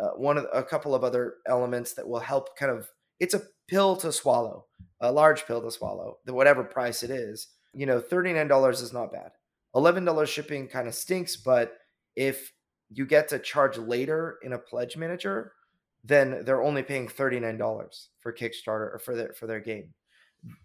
[0.00, 2.88] Uh, one of a couple of other elements that will help kind of,
[3.18, 4.66] it's a pill to swallow,
[5.00, 7.48] a large pill to swallow, the whatever price it is.
[7.74, 9.32] You know, $39 is not bad.
[9.74, 11.76] $11 shipping kind of stinks, but
[12.14, 12.52] if
[12.88, 15.54] you get to charge later in a pledge manager,
[16.04, 19.94] then they're only paying $39 for Kickstarter or for their for their game.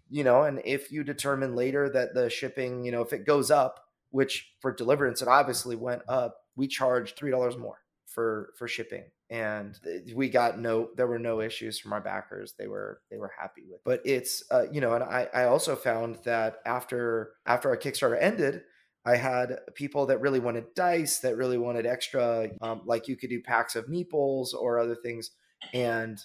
[0.08, 3.50] You know, and if you determine later that the shipping, you know, if it goes
[3.50, 3.78] up,
[4.10, 9.78] which for deliverance it obviously went up, we charge $3 more for for shipping and
[10.14, 13.62] we got no there were no issues from our backers they were they were happy
[13.70, 17.76] with but it's uh, you know and i i also found that after after our
[17.76, 18.62] kickstarter ended
[19.04, 23.30] I had people that really wanted dice, that really wanted extra, um, like you could
[23.30, 25.30] do packs of meeples or other things.
[25.72, 26.20] And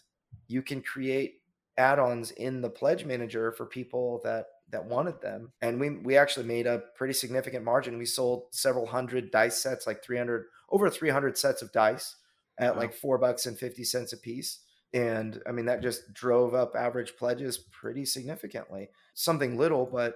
[0.48, 1.42] you can create
[1.78, 6.46] add-ons in the pledge manager for people that that wanted them and we we actually
[6.46, 11.38] made a pretty significant margin we sold several hundred dice sets like 300 over 300
[11.38, 12.16] sets of dice
[12.60, 12.82] at wow.
[12.82, 14.60] like four bucks and 50 cents a piece
[14.94, 20.16] and i mean that just drove up average pledges pretty significantly something little but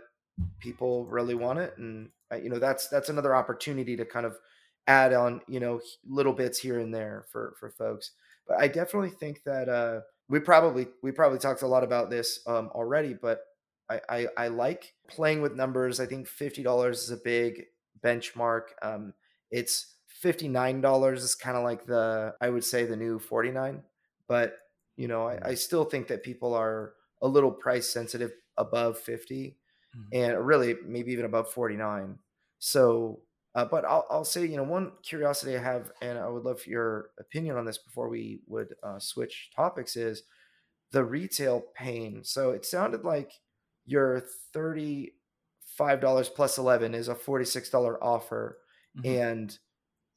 [0.60, 2.10] people really want it and
[2.42, 4.38] you know that's that's another opportunity to kind of
[4.88, 8.12] add on you know little bits here and there for for folks.
[8.48, 12.40] But i definitely think that uh we probably we probably talked a lot about this
[12.48, 13.42] um already but
[13.90, 16.00] i i, I like playing with numbers.
[16.00, 17.66] I think $50 is a big
[18.04, 18.70] benchmark.
[18.82, 19.14] Um
[19.52, 23.84] It's $59 is kind of like the I would say the new 49,
[24.28, 24.58] but
[24.96, 29.58] you know, I, I still think that people are a little price sensitive above 50
[29.98, 30.10] mm-hmm.
[30.12, 32.18] and really maybe even above 49.
[32.60, 33.22] So
[33.58, 36.68] uh, but I'll, I'll say, you know, one curiosity I have, and I would love
[36.68, 40.22] your opinion on this before we would uh, switch topics, is
[40.92, 42.24] the retail pain.
[42.24, 43.32] So it sounded like
[43.88, 44.22] your
[44.56, 45.10] $35
[46.36, 48.60] plus 11 is a $46 offer.
[49.00, 49.10] Mm-hmm.
[49.10, 49.58] And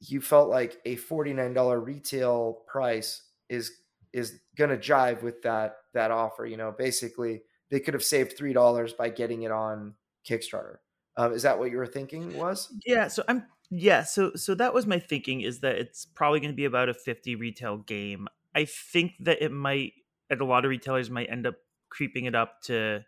[0.01, 3.71] you felt like a $49 retail price is
[4.13, 8.37] is going to jive with that that offer you know basically they could have saved
[8.37, 9.95] three dollars by getting it on
[10.27, 10.77] kickstarter
[11.17, 12.73] um, is that what you were thinking was?
[12.85, 13.07] Yeah.
[13.07, 14.03] So I'm yeah.
[14.03, 16.93] So so that was my thinking is that it's probably going to be about a
[16.93, 18.27] 50 retail game.
[18.55, 19.93] I think that it might,
[20.29, 21.55] at a lot of retailers, might end up
[21.89, 23.03] creeping it up to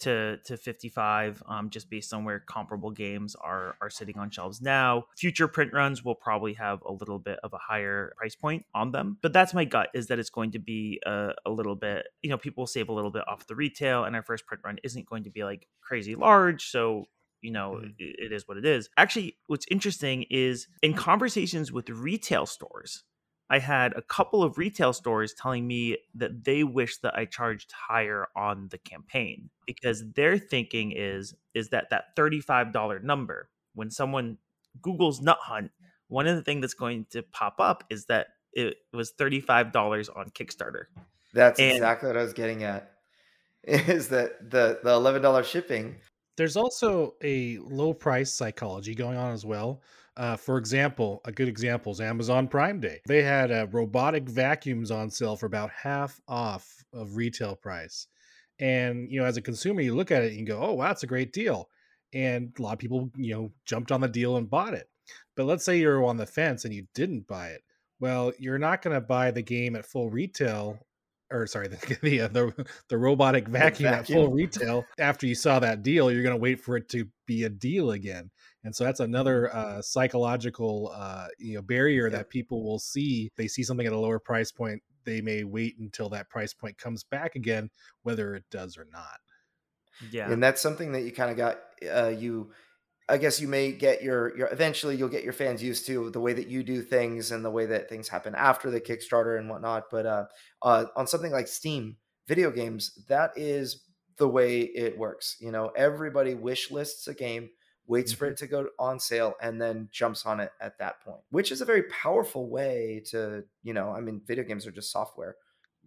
[0.00, 4.60] to to 55 um, just based on where comparable games are are sitting on shelves
[4.60, 8.64] now future print runs will probably have a little bit of a higher price point
[8.74, 11.76] on them but that's my gut is that it's going to be a, a little
[11.76, 14.62] bit you know people save a little bit off the retail and our first print
[14.64, 17.04] run isn't going to be like crazy large so
[17.40, 17.90] you know mm-hmm.
[17.98, 23.04] it, it is what it is actually what's interesting is in conversations with retail stores
[23.50, 27.72] I had a couple of retail stores telling me that they wish that I charged
[27.72, 34.38] higher on the campaign because their thinking is is that that $35 number when someone
[34.80, 35.70] googles nut hunt
[36.08, 40.30] one of the things that's going to pop up is that it was $35 on
[40.30, 40.84] Kickstarter.
[41.32, 42.92] That's and, exactly what I was getting at.
[43.66, 45.96] Is that the the $11 shipping
[46.36, 49.82] there's also a low price psychology going on as well.
[50.16, 53.00] Uh, for example, a good example is Amazon Prime Day.
[53.06, 58.06] They had uh, robotic vacuums on sale for about half off of retail price.
[58.60, 60.86] And, you know, as a consumer, you look at it and you go, oh, wow,
[60.86, 61.68] that's a great deal.
[62.12, 64.88] And a lot of people, you know, jumped on the deal and bought it.
[65.36, 67.62] But let's say you're on the fence and you didn't buy it.
[67.98, 70.78] Well, you're not going to buy the game at full retail
[71.34, 74.84] or sorry, the the uh, the, the robotic vacuum, vacuum, at full retail.
[74.98, 77.90] After you saw that deal, you're going to wait for it to be a deal
[77.90, 78.30] again,
[78.62, 79.78] and so that's another mm-hmm.
[79.78, 83.30] uh, psychological uh, you know barrier that people will see.
[83.36, 86.78] They see something at a lower price point, they may wait until that price point
[86.78, 87.70] comes back again,
[88.02, 89.20] whether it does or not.
[90.10, 91.60] Yeah, and that's something that you kind of got
[91.92, 92.50] uh, you
[93.08, 96.20] I guess you may get your your eventually you'll get your fans used to the
[96.20, 99.48] way that you do things and the way that things happen after the Kickstarter and
[99.48, 99.84] whatnot.
[99.90, 100.24] But uh,
[100.62, 101.96] uh, on something like Steam
[102.26, 103.84] video games, that is
[104.16, 105.36] the way it works.
[105.40, 107.50] You know, everybody wish lists a game,
[107.86, 108.18] waits mm-hmm.
[108.18, 111.52] for it to go on sale, and then jumps on it at that point, which
[111.52, 113.90] is a very powerful way to you know.
[113.90, 115.36] I mean, video games are just software.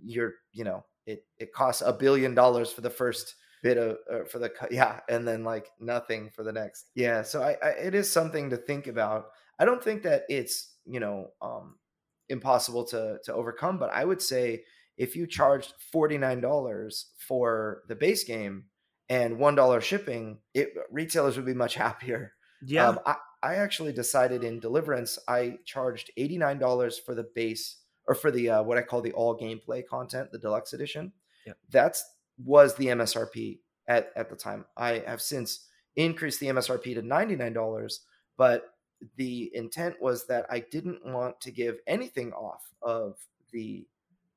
[0.03, 4.23] You're you know it it costs a billion dollars for the first bit of uh,
[4.29, 7.95] for the yeah and then like nothing for the next yeah so I, I, it
[7.95, 9.27] is something to think about.
[9.59, 11.75] I don't think that it's you know um
[12.29, 14.63] impossible to to overcome but i would say
[14.97, 18.65] if you charged $49 for the base game
[19.09, 22.33] and $1 shipping it retailers would be much happier.
[22.65, 22.89] Yeah.
[22.89, 27.77] Um, I, I actually decided in deliverance i charged $89 for the base
[28.07, 31.13] or for the uh, what i call the all gameplay content the deluxe edition.
[31.45, 31.53] Yeah.
[31.69, 32.03] that's
[32.43, 34.65] was the MSRP at, at the time.
[34.75, 35.65] I have since
[35.95, 37.99] increased the MSRP to $99,
[38.37, 38.73] but
[39.15, 43.17] the intent was that I didn't want to give anything off of
[43.51, 43.85] the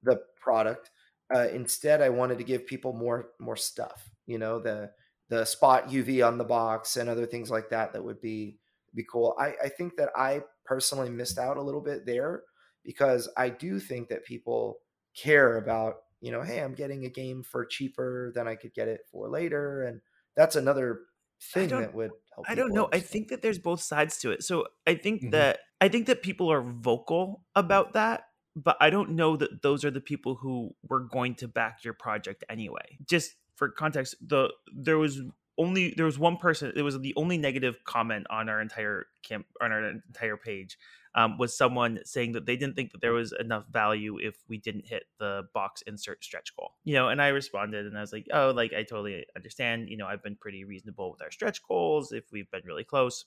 [0.02, 0.90] the product.
[1.34, 4.10] Uh, instead, I wanted to give people more more stuff.
[4.26, 4.90] You know, the
[5.28, 8.58] the spot UV on the box and other things like that that would be
[8.94, 9.36] be cool.
[9.38, 12.42] I, I think that I personally missed out a little bit there
[12.84, 14.78] because I do think that people
[15.14, 18.88] care about you know, hey, I'm getting a game for cheaper than I could get
[18.88, 20.00] it for later, and
[20.36, 21.00] that's another
[21.40, 22.46] thing that would help.
[22.48, 22.88] I don't know.
[22.92, 24.42] I think that there's both sides to it.
[24.42, 25.30] So I think mm-hmm.
[25.30, 29.84] that I think that people are vocal about that, but I don't know that those
[29.84, 32.98] are the people who were going to back your project anyway.
[33.08, 35.20] Just for context, the there was
[35.56, 36.72] only there was one person.
[36.76, 40.76] It was the only negative comment on our entire camp on our entire page
[41.14, 44.58] um, was someone saying that they didn't think that there was enough value if we
[44.58, 46.72] didn't hit the box insert stretch goal.
[46.84, 49.88] You know, and I responded and I was like, oh, like I totally understand.
[49.88, 53.24] You know, I've been pretty reasonable with our stretch goals if we've been really close.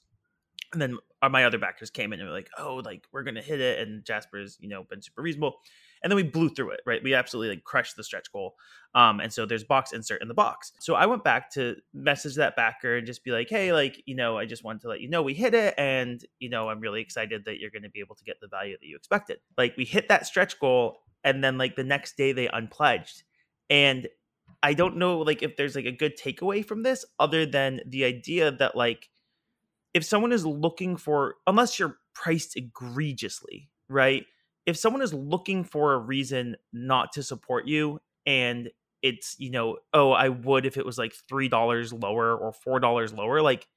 [0.71, 0.97] And then
[1.29, 3.85] my other backers came in and were like, oh, like we're gonna hit it.
[3.85, 5.57] And Jasper's, you know, been super reasonable
[6.03, 7.01] and then we blew through it right?
[7.03, 8.55] We absolutely like crushed the stretch goal.
[8.93, 10.73] Um, and so there's box insert in the box.
[10.79, 14.15] So i went back to message that backer and just be like hey like you
[14.15, 16.79] know i just wanted to let you know we hit it and you know i'm
[16.79, 19.37] really excited that you're going to be able to get the value that you expected.
[19.57, 23.23] Like we hit that stretch goal and then like the next day they unpledged.
[23.69, 24.07] And
[24.61, 28.05] i don't know like if there's like a good takeaway from this other than the
[28.05, 29.09] idea that like
[29.93, 34.25] if someone is looking for unless you're priced egregiously, right?
[34.65, 38.69] If someone is looking for a reason not to support you and
[39.01, 43.41] it's, you know, oh, I would if it was like $3 lower or $4 lower,
[43.41, 43.67] like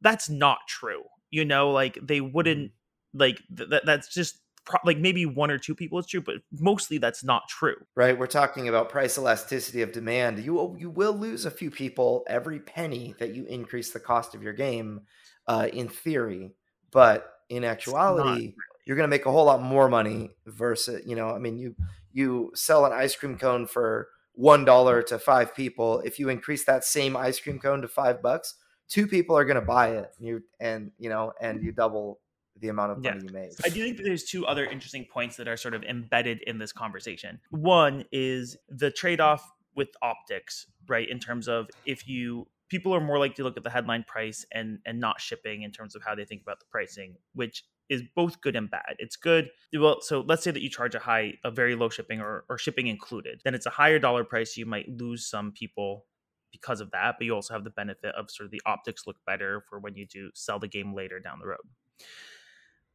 [0.00, 1.02] that's not true.
[1.30, 3.20] You know, like they wouldn't mm-hmm.
[3.20, 6.98] like th- that's just pro- like maybe one or two people it's true, but mostly
[6.98, 7.76] that's not true.
[7.96, 8.18] Right.
[8.18, 10.38] We're talking about price elasticity of demand.
[10.38, 14.34] You will, you will lose a few people every penny that you increase the cost
[14.34, 15.02] of your game,
[15.46, 16.52] uh, in theory,
[16.90, 18.54] but in actuality.
[18.90, 21.30] You're going to make a whole lot more money versus you know.
[21.30, 21.76] I mean, you
[22.12, 26.00] you sell an ice cream cone for one dollar to five people.
[26.00, 28.56] If you increase that same ice cream cone to five bucks,
[28.88, 30.10] two people are going to buy it.
[30.18, 32.18] And you and you know, and you double
[32.58, 33.28] the amount of money yeah.
[33.28, 33.52] you make.
[33.64, 36.58] I do think that there's two other interesting points that are sort of embedded in
[36.58, 37.38] this conversation.
[37.50, 41.08] One is the trade-off with optics, right?
[41.08, 44.44] In terms of if you people are more likely to look at the headline price
[44.50, 48.02] and and not shipping in terms of how they think about the pricing, which is
[48.14, 48.94] both good and bad.
[48.98, 49.50] It's good.
[49.74, 52.56] Well, so let's say that you charge a high, a very low shipping or, or
[52.56, 53.42] shipping included.
[53.44, 54.56] Then it's a higher dollar price.
[54.56, 56.06] You might lose some people
[56.52, 59.16] because of that, but you also have the benefit of sort of the optics look
[59.26, 61.58] better for when you do sell the game later down the road.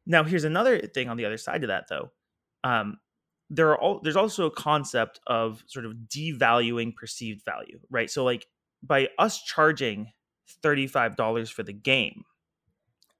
[0.06, 2.10] Now, here's another thing on the other side of that, though.
[2.64, 2.98] Um,
[3.50, 8.10] there are all, there's also a concept of sort of devaluing perceived value, right?
[8.10, 8.46] So, like
[8.82, 10.12] by us charging
[10.62, 12.24] $35 for the game,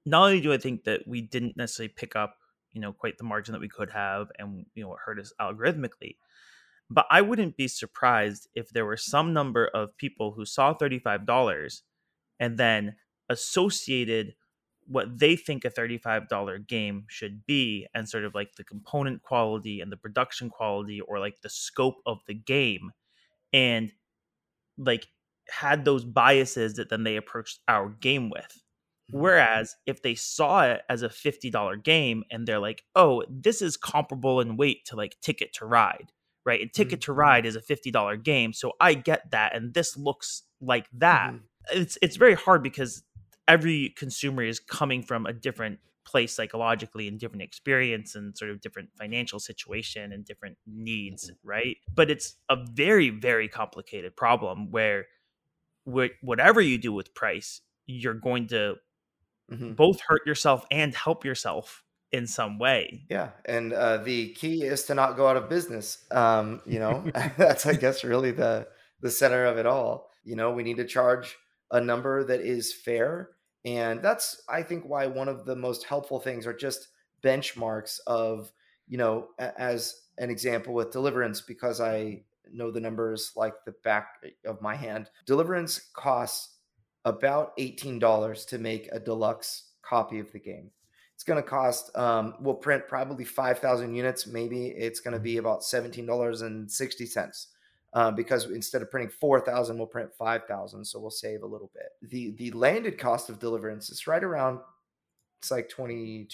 [0.07, 2.37] not only do I think that we didn't necessarily pick up,
[2.71, 5.33] you know, quite the margin that we could have, and you know, it hurt us
[5.39, 6.15] algorithmically,
[6.89, 11.81] but I wouldn't be surprised if there were some number of people who saw $35
[12.39, 12.95] and then
[13.29, 14.35] associated
[14.87, 19.81] what they think a $35 game should be and sort of like the component quality
[19.81, 22.91] and the production quality or like the scope of the game
[23.51, 23.91] and
[24.77, 25.07] like
[25.49, 28.63] had those biases that then they approached our game with.
[29.11, 33.77] Whereas if they saw it as a $50 game and they're like oh this is
[33.77, 36.11] comparable in weight to like ticket to ride
[36.45, 37.05] right and ticket mm-hmm.
[37.05, 41.31] to ride is a $50 game so i get that and this looks like that
[41.31, 41.81] mm-hmm.
[41.81, 43.03] it's it's very hard because
[43.47, 48.61] every consumer is coming from a different place psychologically and different experience and sort of
[48.61, 51.49] different financial situation and different needs mm-hmm.
[51.49, 55.05] right but it's a very very complicated problem where
[56.21, 58.75] whatever you do with price you're going to
[59.51, 59.73] mm-hmm.
[59.73, 64.83] both hurt yourself and help yourself in some way yeah and uh, the key is
[64.83, 67.03] to not go out of business um, you know
[67.37, 68.67] that's i guess really the
[69.01, 71.37] the center of it all you know we need to charge
[71.71, 73.29] a number that is fair
[73.67, 76.87] and that's, I think, why one of the most helpful things are just
[77.21, 78.49] benchmarks of,
[78.87, 84.07] you know, as an example with Deliverance, because I know the numbers like the back
[84.45, 85.09] of my hand.
[85.25, 86.56] Deliverance costs
[87.07, 90.71] about $18 to make a deluxe copy of the game.
[91.15, 94.27] It's going to cost, um, we'll print probably 5,000 units.
[94.27, 97.45] Maybe it's going to be about $17.60
[97.93, 100.83] uh, because instead of printing 4,000, we'll print 5,000.
[100.83, 102.09] So we'll save a little bit.
[102.09, 104.59] The the landed cost of deliverance is right around,
[105.39, 106.27] it's like $22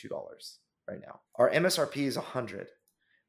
[0.90, 1.20] right now.
[1.36, 2.68] Our MSRP is 100.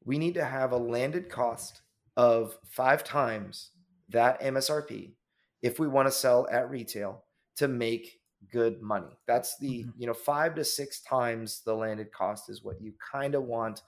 [0.03, 1.81] We need to have a landed cost
[2.17, 3.69] of five times
[4.09, 5.11] that MSRP
[5.61, 7.24] if we want to sell at retail
[7.57, 8.19] to make
[8.51, 9.17] good money.
[9.27, 9.91] That's the, mm-hmm.
[9.97, 13.83] you know, five to six times the landed cost is what you kind of want.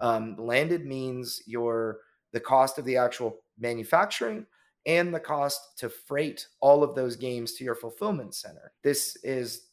[0.00, 2.00] Um, landed means your
[2.32, 4.46] the cost of the actual manufacturing
[4.86, 8.72] and the cost to freight all of those games to your fulfillment center.
[8.82, 9.66] This is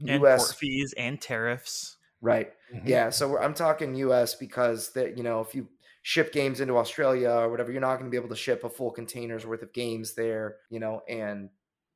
[0.00, 1.96] and US fees and tariffs.
[2.20, 2.52] Right.
[2.74, 2.88] Mm-hmm.
[2.88, 3.10] Yeah.
[3.10, 5.68] So I'm talking US because that, you know, if you
[6.02, 8.70] ship games into Australia or whatever, you're not going to be able to ship a
[8.70, 11.50] full container's worth of games there, you know, and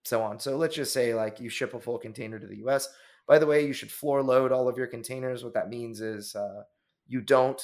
[0.06, 0.38] so on.
[0.38, 2.88] So let's just say like you ship a full container to the US.
[3.26, 5.42] By the way, you should floor load all of your containers.
[5.42, 6.62] What that means is uh,
[7.06, 7.60] you don't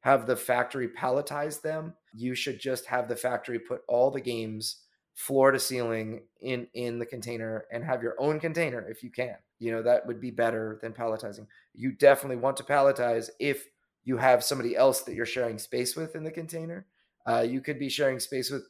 [0.00, 1.94] have the factory palletize them.
[2.12, 4.82] You should just have the factory put all the games
[5.14, 9.36] floor to ceiling in in the container and have your own container if you can.
[9.58, 11.46] You know, that would be better than palletizing.
[11.72, 13.66] You definitely want to palletize if
[14.04, 16.86] you have somebody else that you're sharing space with in the container.
[17.26, 18.62] Uh, you could be sharing space with,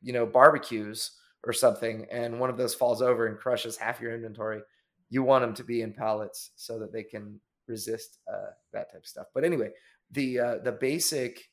[0.00, 1.12] you know, barbecues
[1.46, 4.60] or something, and one of those falls over and crushes half your inventory.
[5.08, 9.02] You want them to be in pallets so that they can resist uh, that type
[9.02, 9.26] of stuff.
[9.34, 9.70] But anyway,
[10.10, 11.50] the uh, the basic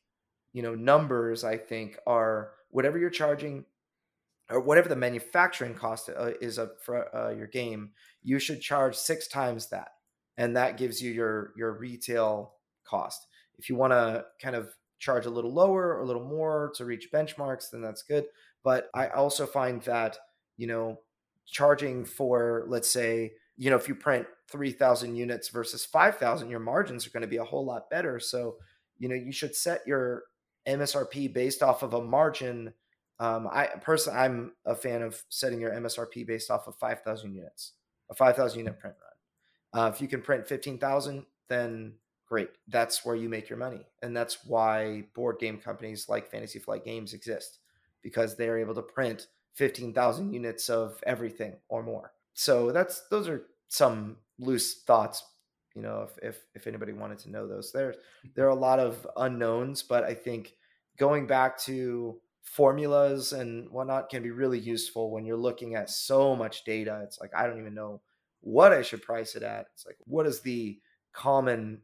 [0.54, 3.66] you know numbers i think are whatever you're charging
[4.50, 7.92] or whatever the manufacturing cost uh, is of, for uh, your game
[8.24, 9.90] you should charge six times that
[10.38, 12.54] and that gives you your your retail
[12.86, 13.28] cost
[13.60, 16.86] if you want to kind of charge a little lower or a little more to
[16.86, 18.26] reach benchmarks then that's good
[18.68, 20.18] but i also find that
[20.58, 21.00] you know
[21.46, 27.06] charging for let's say you know, if you print 3,000 units versus 5,000, your margins
[27.06, 28.20] are going to be a whole lot better.
[28.20, 28.58] So,
[29.00, 30.24] you know, you should set your
[30.68, 32.74] MSRP based off of a margin.
[33.20, 37.74] Um, I personally, I'm a fan of setting your MSRP based off of 5,000 units,
[38.12, 39.84] a 5,000 unit print run.
[39.84, 41.96] Uh, if you can print 15,000, then
[42.28, 42.50] great.
[42.68, 43.88] That's where you make your money.
[44.04, 47.60] And that's why board game companies like Fantasy Flight Games exist
[48.08, 52.14] because they're able to print 15,000 units of everything or more.
[52.34, 55.22] So that's those are some loose thoughts,
[55.76, 57.74] you know, if if if anybody wanted to know those.
[57.74, 57.96] There
[58.34, 60.54] there are a lot of unknowns, but I think
[60.98, 66.34] going back to formulas and whatnot can be really useful when you're looking at so
[66.34, 67.02] much data.
[67.04, 68.00] It's like I don't even know
[68.40, 69.66] what I should price it at.
[69.74, 70.80] It's like what does the
[71.12, 71.82] common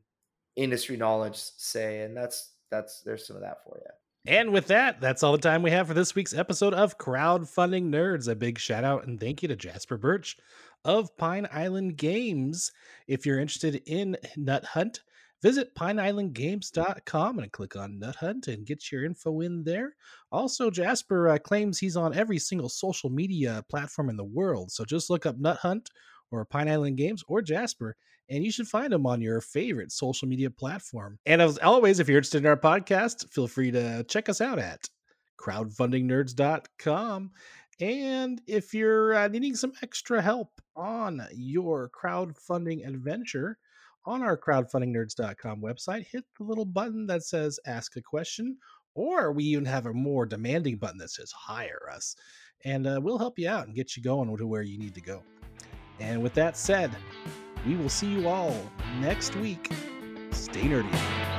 [0.55, 2.03] industry knowledge say?
[2.03, 3.91] And that's that's there's some of that for you.
[4.26, 7.89] And with that, that's all the time we have for this week's episode of Crowdfunding
[7.89, 8.30] Nerds.
[8.30, 10.38] A big shout out and thank you to Jasper Birch
[10.86, 12.71] of Pine Island Games.
[13.05, 15.01] If you're interested in Nut Hunt,
[15.41, 19.93] visit pineislandgames.com and click on Nut Hunt and get your info in there.
[20.32, 24.71] Also, Jasper uh, claims he's on every single social media platform in the world.
[24.71, 25.89] So just look up Nut Hunt
[26.34, 27.95] or Pine Island Games or Jasper
[28.29, 31.19] and you should find them on your favorite social media platform.
[31.25, 34.59] And as always, if you're interested in our podcast, feel free to check us out
[34.59, 34.89] at
[35.39, 37.31] crowdfundingnerds.com.
[37.79, 43.57] And if you're uh, needing some extra help on your crowdfunding adventure,
[44.05, 48.57] on our crowdfundingnerds.com website, hit the little button that says ask a question,
[48.95, 52.15] or we even have a more demanding button that says hire us.
[52.65, 55.01] And uh, we'll help you out and get you going to where you need to
[55.01, 55.23] go.
[55.99, 56.91] And with that said,
[57.65, 58.55] we will see you all
[58.99, 59.71] next week.
[60.31, 61.32] Stay nerdy.